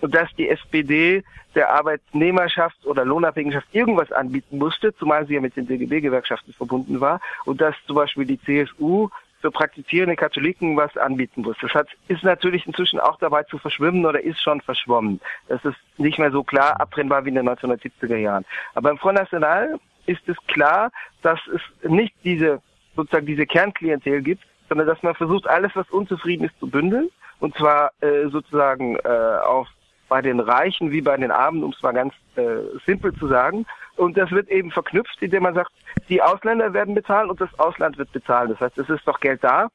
und 0.01 0.15
dass 0.15 0.29
die 0.37 0.49
SPD 0.49 1.23
der 1.55 1.71
Arbeitnehmerschaft 1.71 2.85
oder 2.85 3.05
Lohnabhängigschaft 3.05 3.69
irgendwas 3.73 4.11
anbieten 4.13 4.59
musste, 4.59 4.95
zumal 4.97 5.27
sie 5.27 5.35
ja 5.35 5.41
mit 5.41 5.57
den 5.57 5.67
DGB-Gewerkschaften 5.67 6.53
verbunden 6.53 7.01
war, 7.01 7.21
und 7.45 7.61
dass 7.61 7.75
zum 7.87 7.97
Beispiel 7.97 8.25
die 8.25 8.41
CSU 8.41 9.09
für 9.41 9.51
praktizierende 9.51 10.17
Katholiken 10.17 10.77
was 10.77 10.97
anbieten 10.97 11.43
muss. 11.43 11.57
Das 11.63 11.73
hat, 11.73 11.89
ist 12.09 12.23
natürlich 12.23 12.67
inzwischen 12.67 13.01
auch 13.01 13.19
dabei 13.19 13.43
zu 13.45 13.57
verschwimmen 13.57 14.05
oder 14.05 14.21
ist 14.23 14.43
schon 14.43 14.61
verschwommen. 14.61 15.21
Das 15.49 15.65
ist 15.65 15.79
nicht 15.97 16.19
mehr 16.19 16.31
so 16.31 16.45
klar 16.45 16.79
abtrennbar 16.79 17.25
wie 17.25 17.31
in 17.31 17.37
den 17.37 17.49
1970er 17.49 18.17
Jahren. 18.17 18.45
Aber 18.75 18.91
im 18.91 18.99
Front 18.99 19.17
National 19.17 19.79
ist 20.11 20.29
es 20.29 20.37
klar, 20.49 20.91
dass 21.23 21.39
es 21.55 21.63
nicht 21.89 22.15
diese, 22.25 22.61
sozusagen 22.97 23.27
diese 23.27 23.47
Kernklientel 23.47 24.23
gibt, 24.23 24.43
sondern 24.69 24.87
dass 24.87 25.03
man 25.03 25.15
versucht, 25.15 25.47
alles, 25.47 25.71
was 25.75 25.89
unzufrieden 25.91 26.45
ist, 26.45 26.59
zu 26.59 26.69
bündeln. 26.69 27.09
Und 27.39 27.55
zwar 27.57 27.93
äh, 28.01 28.29
sozusagen 28.29 28.97
äh, 28.97 29.09
auf 29.09 29.69
bei 30.09 30.21
den 30.21 30.41
Reichen 30.41 30.91
wie 30.91 31.01
bei 31.01 31.17
den 31.17 31.31
Armen, 31.31 31.63
um 31.63 31.71
es 31.71 31.81
mal 31.83 31.93
ganz 31.93 32.13
äh, 32.35 32.43
simpel 32.85 33.15
zu 33.15 33.29
sagen. 33.29 33.65
Und 33.97 34.19
das 34.19 34.31
wird 34.33 34.49
eben 34.49 34.73
verknüpft, 34.73 35.17
indem 35.21 35.45
man 35.45 35.55
sagt, 35.55 35.71
die 36.09 36.21
Ausländer 36.21 36.73
werden 36.73 36.97
bezahlen 36.97 37.31
und 37.31 37.41
das 37.41 37.57
Ausland 37.61 37.97
wird 37.97 38.11
bezahlen. 38.11 38.51
Das 38.51 38.61
heißt, 38.61 38.79
es 38.79 38.89
ist 38.89 39.07
doch 39.07 39.21
Geld 39.21 39.45
da, 39.45 39.69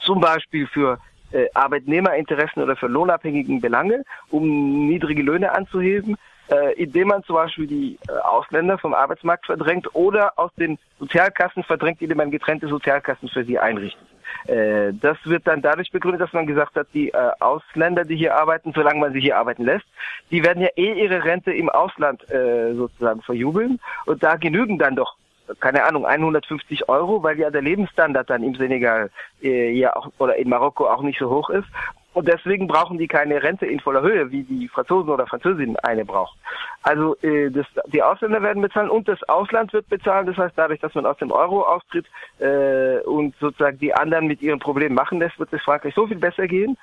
zum 0.00 0.20
Beispiel 0.20 0.66
für 0.66 0.98
äh, 1.32 1.48
Arbeitnehmerinteressen 1.52 2.62
oder 2.62 2.76
für 2.76 2.86
lohnabhängigen 2.86 3.60
Belange, 3.60 4.04
um 4.30 4.88
niedrige 4.88 5.22
Löhne 5.22 5.52
anzuheben 5.52 6.16
äh, 6.48 6.74
indem 6.74 7.08
man 7.08 7.22
zum 7.24 7.36
Beispiel 7.36 7.66
die 7.66 7.98
äh, 8.08 8.12
Ausländer 8.12 8.78
vom 8.78 8.94
Arbeitsmarkt 8.94 9.46
verdrängt 9.46 9.94
oder 9.94 10.38
aus 10.38 10.50
den 10.56 10.78
Sozialkassen 10.98 11.62
verdrängt, 11.62 12.02
indem 12.02 12.18
man 12.18 12.30
getrennte 12.30 12.68
Sozialkassen 12.68 13.28
für 13.28 13.44
sie 13.44 13.58
einrichtet. 13.58 14.06
Äh, 14.46 14.92
das 14.94 15.18
wird 15.24 15.46
dann 15.46 15.62
dadurch 15.62 15.90
begründet, 15.90 16.20
dass 16.20 16.32
man 16.32 16.46
gesagt 16.46 16.74
hat, 16.76 16.88
die 16.94 17.10
äh, 17.10 17.30
Ausländer, 17.40 18.04
die 18.04 18.16
hier 18.16 18.36
arbeiten, 18.36 18.72
solange 18.74 19.00
man 19.00 19.12
sie 19.12 19.20
hier 19.20 19.36
arbeiten 19.36 19.64
lässt, 19.64 19.86
die 20.30 20.42
werden 20.42 20.62
ja 20.62 20.70
eh 20.76 20.92
ihre 20.92 21.24
Rente 21.24 21.52
im 21.52 21.68
Ausland 21.68 22.28
äh, 22.30 22.74
sozusagen 22.74 23.22
verjubeln 23.22 23.78
und 24.06 24.22
da 24.22 24.36
genügen 24.36 24.78
dann 24.78 24.96
doch 24.96 25.16
keine 25.60 25.84
Ahnung, 25.84 26.06
150 26.06 26.88
Euro, 26.88 27.22
weil 27.22 27.38
ja 27.38 27.50
der 27.50 27.62
Lebensstandard 27.62 28.30
dann 28.30 28.42
im 28.42 28.54
Senegal 28.54 29.10
äh, 29.42 29.70
ja 29.72 29.94
auch 29.94 30.08
oder 30.18 30.36
in 30.36 30.48
Marokko 30.48 30.88
auch 30.88 31.02
nicht 31.02 31.18
so 31.18 31.28
hoch 31.28 31.50
ist. 31.50 31.66
Und 32.14 32.28
deswegen 32.28 32.66
brauchen 32.66 32.98
die 32.98 33.08
keine 33.08 33.42
Rente 33.42 33.64
in 33.64 33.80
voller 33.80 34.02
Höhe, 34.02 34.30
wie 34.30 34.42
die 34.42 34.68
Franzosen 34.68 35.10
oder 35.10 35.26
Französinnen 35.26 35.76
eine 35.76 36.04
braucht. 36.04 36.36
Also 36.82 37.16
äh, 37.22 37.50
das, 37.50 37.66
die 37.86 38.02
Ausländer 38.02 38.42
werden 38.42 38.62
bezahlen 38.62 38.90
und 38.90 39.08
das 39.08 39.22
Ausland 39.24 39.72
wird 39.72 39.88
bezahlen. 39.88 40.26
Das 40.26 40.36
heißt, 40.36 40.52
dadurch, 40.56 40.80
dass 40.80 40.94
man 40.94 41.06
aus 41.06 41.16
dem 41.18 41.30
Euro 41.30 41.62
austritt 41.62 42.06
äh, 42.38 42.98
und 43.00 43.34
sozusagen 43.40 43.78
die 43.78 43.94
anderen 43.94 44.26
mit 44.26 44.42
ihren 44.42 44.58
Problemen 44.58 44.94
machen 44.94 45.20
lässt, 45.20 45.38
wird 45.38 45.52
es 45.52 45.62
Frankreich 45.62 45.94
so 45.94 46.06
viel 46.06 46.18
besser 46.18 46.46
gehen, 46.46 46.76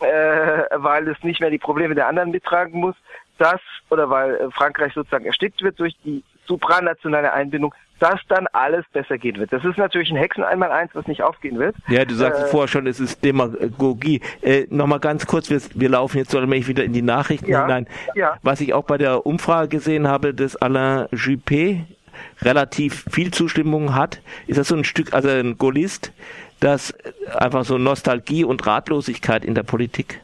äh, 0.00 0.64
weil 0.74 1.08
es 1.08 1.22
nicht 1.22 1.40
mehr 1.40 1.50
die 1.50 1.58
Probleme 1.58 1.94
der 1.94 2.08
anderen 2.08 2.30
mittragen 2.30 2.78
muss, 2.78 2.96
dass 3.38 3.60
oder 3.88 4.10
weil 4.10 4.50
Frankreich 4.50 4.92
sozusagen 4.92 5.24
erstickt 5.24 5.62
wird 5.62 5.80
durch 5.80 5.96
die 6.04 6.22
supranationale 6.46 7.32
Einbindung, 7.32 7.74
dass 7.98 8.20
dann 8.28 8.46
alles 8.52 8.84
besser 8.92 9.18
gehen 9.18 9.36
wird. 9.36 9.52
Das 9.52 9.64
ist 9.64 9.78
natürlich 9.78 10.10
ein 10.10 10.16
Hexen 10.16 10.44
einmal 10.44 10.70
eins, 10.70 10.90
was 10.94 11.06
nicht 11.06 11.22
aufgehen 11.22 11.58
wird. 11.58 11.76
Ja, 11.88 12.04
du 12.04 12.14
sagst 12.14 12.42
äh, 12.42 12.46
vorher 12.46 12.68
schon, 12.68 12.86
es 12.86 13.00
ist 13.00 13.24
Demagogie. 13.24 14.20
Äh, 14.42 14.66
Nochmal 14.70 15.00
ganz 15.00 15.26
kurz, 15.26 15.50
wir, 15.50 15.60
wir 15.74 15.88
laufen 15.88 16.18
jetzt 16.18 16.34
allmählich 16.34 16.68
wieder 16.68 16.84
in 16.84 16.92
die 16.92 17.02
Nachrichten 17.02 17.50
ja, 17.50 17.62
hinein. 17.62 17.86
Ja. 18.14 18.38
Was 18.42 18.60
ich 18.60 18.74
auch 18.74 18.84
bei 18.84 18.98
der 18.98 19.26
Umfrage 19.26 19.68
gesehen 19.68 20.08
habe, 20.08 20.34
dass 20.34 20.56
Alain 20.56 21.06
Juppé 21.08 21.84
relativ 22.42 23.04
viel 23.10 23.30
Zustimmung 23.30 23.94
hat. 23.94 24.20
Ist 24.46 24.58
das 24.58 24.68
so 24.68 24.76
ein 24.76 24.84
Stück, 24.84 25.12
also 25.12 25.28
ein 25.28 25.58
Gaullist, 25.58 26.12
das 26.60 26.94
einfach 27.36 27.64
so 27.64 27.78
Nostalgie 27.78 28.44
und 28.44 28.66
Ratlosigkeit 28.66 29.44
in 29.44 29.54
der 29.54 29.62
Politik? 29.62 30.20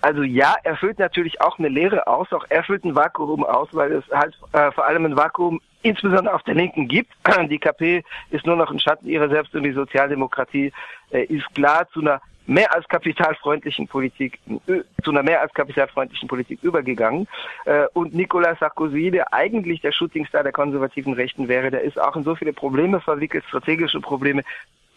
Also 0.00 0.22
ja, 0.22 0.56
er 0.62 0.76
füllt 0.76 0.98
natürlich 0.98 1.40
auch 1.40 1.58
eine 1.58 1.68
Lehre 1.68 2.06
aus, 2.06 2.32
auch 2.32 2.44
er 2.48 2.62
füllt 2.64 2.84
ein 2.84 2.94
Vakuum 2.94 3.44
aus, 3.44 3.68
weil 3.72 3.92
es 3.92 4.04
halt 4.12 4.34
äh, 4.52 4.70
vor 4.72 4.86
allem 4.86 5.04
ein 5.04 5.16
Vakuum 5.16 5.60
insbesondere 5.82 6.34
auf 6.34 6.42
der 6.42 6.54
Linken 6.54 6.88
gibt. 6.88 7.12
Die 7.50 7.58
KP 7.58 8.02
ist 8.30 8.46
nur 8.46 8.56
noch 8.56 8.70
ein 8.70 8.80
Schatten 8.80 9.08
ihrer 9.08 9.28
selbst 9.28 9.54
und 9.54 9.62
die 9.62 9.72
Sozialdemokratie 9.72 10.72
äh, 11.10 11.24
ist 11.24 11.54
klar 11.54 11.88
zu 11.92 12.00
einer 12.00 12.20
mehr 12.46 12.74
als 12.74 12.86
kapitalfreundlichen 12.88 13.86
Politik, 13.86 14.38
äh, 14.66 14.80
zu 15.04 15.10
einer 15.10 15.22
mehr 15.22 15.40
als 15.40 15.54
kapitalfreundlichen 15.54 16.28
Politik 16.28 16.58
übergegangen. 16.62 17.28
Äh, 17.64 17.86
und 17.92 18.14
Nicolas 18.14 18.58
Sarkozy, 18.58 19.10
der 19.10 19.32
eigentlich 19.32 19.80
der 19.82 19.92
Shootingstar 19.92 20.42
der 20.42 20.52
konservativen 20.52 21.12
Rechten 21.12 21.48
wäre, 21.48 21.70
der 21.70 21.82
ist 21.82 22.00
auch 22.00 22.16
in 22.16 22.24
so 22.24 22.34
viele 22.34 22.52
Probleme 22.52 23.00
verwickelt, 23.00 23.44
strategische 23.46 24.00
Probleme, 24.00 24.42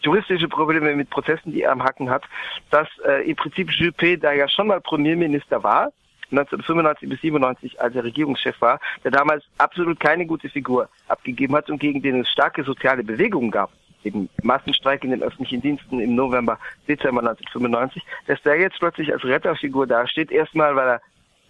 juristische 0.04 0.48
Probleme 0.48 0.94
mit 0.94 1.10
Prozessen, 1.10 1.52
die 1.52 1.62
er 1.62 1.72
am 1.72 1.82
Hacken 1.82 2.10
hat, 2.10 2.24
dass 2.70 2.88
äh, 3.06 3.28
im 3.28 3.36
Prinzip 3.36 3.70
Juppé, 3.70 4.16
der 4.16 4.34
ja 4.34 4.48
schon 4.48 4.68
mal 4.68 4.80
Premierminister 4.80 5.62
war, 5.62 5.92
1995 6.30 7.08
bis 7.08 7.20
97, 7.20 7.80
als 7.80 7.94
er 7.94 8.04
Regierungschef 8.04 8.60
war, 8.60 8.80
der 9.02 9.10
damals 9.10 9.44
absolut 9.58 10.00
keine 10.00 10.26
gute 10.26 10.48
Figur 10.48 10.88
abgegeben 11.08 11.54
hat 11.54 11.70
und 11.70 11.78
gegen 11.78 12.02
den 12.02 12.20
es 12.20 12.28
starke 12.28 12.64
soziale 12.64 13.04
Bewegungen 13.04 13.50
gab, 13.50 13.70
eben 14.04 14.28
Massenstreik 14.42 15.04
in 15.04 15.10
den 15.10 15.22
öffentlichen 15.22 15.62
Diensten 15.62 16.00
im 16.00 16.14
November, 16.14 16.58
Dezember 16.88 17.20
1995, 17.20 18.02
dass 18.26 18.42
der 18.42 18.58
jetzt 18.58 18.78
plötzlich 18.78 19.12
als 19.12 19.24
Retterfigur 19.24 19.86
dasteht, 19.86 20.30
erstmal, 20.30 20.74
weil 20.76 20.88
er 20.88 21.00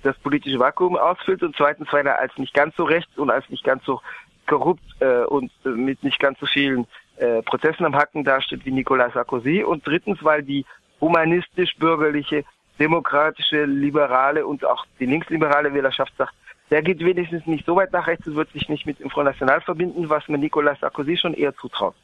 das 0.03 0.17
politische 0.19 0.59
Vakuum 0.59 0.97
ausfüllt 0.97 1.43
und 1.43 1.57
zweitens, 1.57 1.90
weil 1.93 2.07
er 2.07 2.19
als 2.19 2.37
nicht 2.37 2.53
ganz 2.53 2.77
so 2.77 2.85
rechts 2.85 3.17
und 3.17 3.31
als 3.31 3.49
nicht 3.49 3.64
ganz 3.64 3.85
so 3.85 4.01
korrupt 4.47 4.85
äh, 5.01 5.25
und 5.25 5.51
äh, 5.64 5.71
mit 5.71 6.03
nicht 6.05 6.21
ganz 6.21 6.38
so 6.38 6.47
vielen 6.47 6.87
äh, 7.16 7.42
Prozessen 7.42 7.87
am 7.87 7.94
Hacken 7.94 8.24
dasteht 8.24 8.64
wie 8.64 8.70
Nicolas 8.70 9.12
Sarkozy 9.12 9.62
und 9.62 9.87
drittens, 9.87 10.22
weil 10.22 10.42
die 10.42 10.64
humanistisch-bürgerliche, 11.00 12.44
demokratische, 12.79 13.64
liberale 13.64 14.46
und 14.46 14.64
auch 14.64 14.87
die 14.98 15.07
linksliberale 15.07 15.72
Wählerschaft 15.74 16.12
sagt, 16.16 16.35
der 16.70 16.83
geht 16.83 17.00
wenigstens 17.05 17.46
nicht 17.46 17.66
so 17.66 17.77
weit 17.77 17.92
nach 17.92 18.07
rechts 18.07 18.27
und 18.27 18.37
wird 18.37 18.50
sich 18.53 18.68
nicht 18.68 18.87
mit 18.87 18.98
dem 18.98 19.11
Front 19.11 19.27
National 19.27 19.61
verbinden, 19.61 20.09
was 20.09 20.27
man 20.29 20.40
Nicolas 20.40 20.81
Sarkozy 20.81 21.16
schon 21.16 21.35
eher 21.35 21.55
zutraut. 21.57 21.94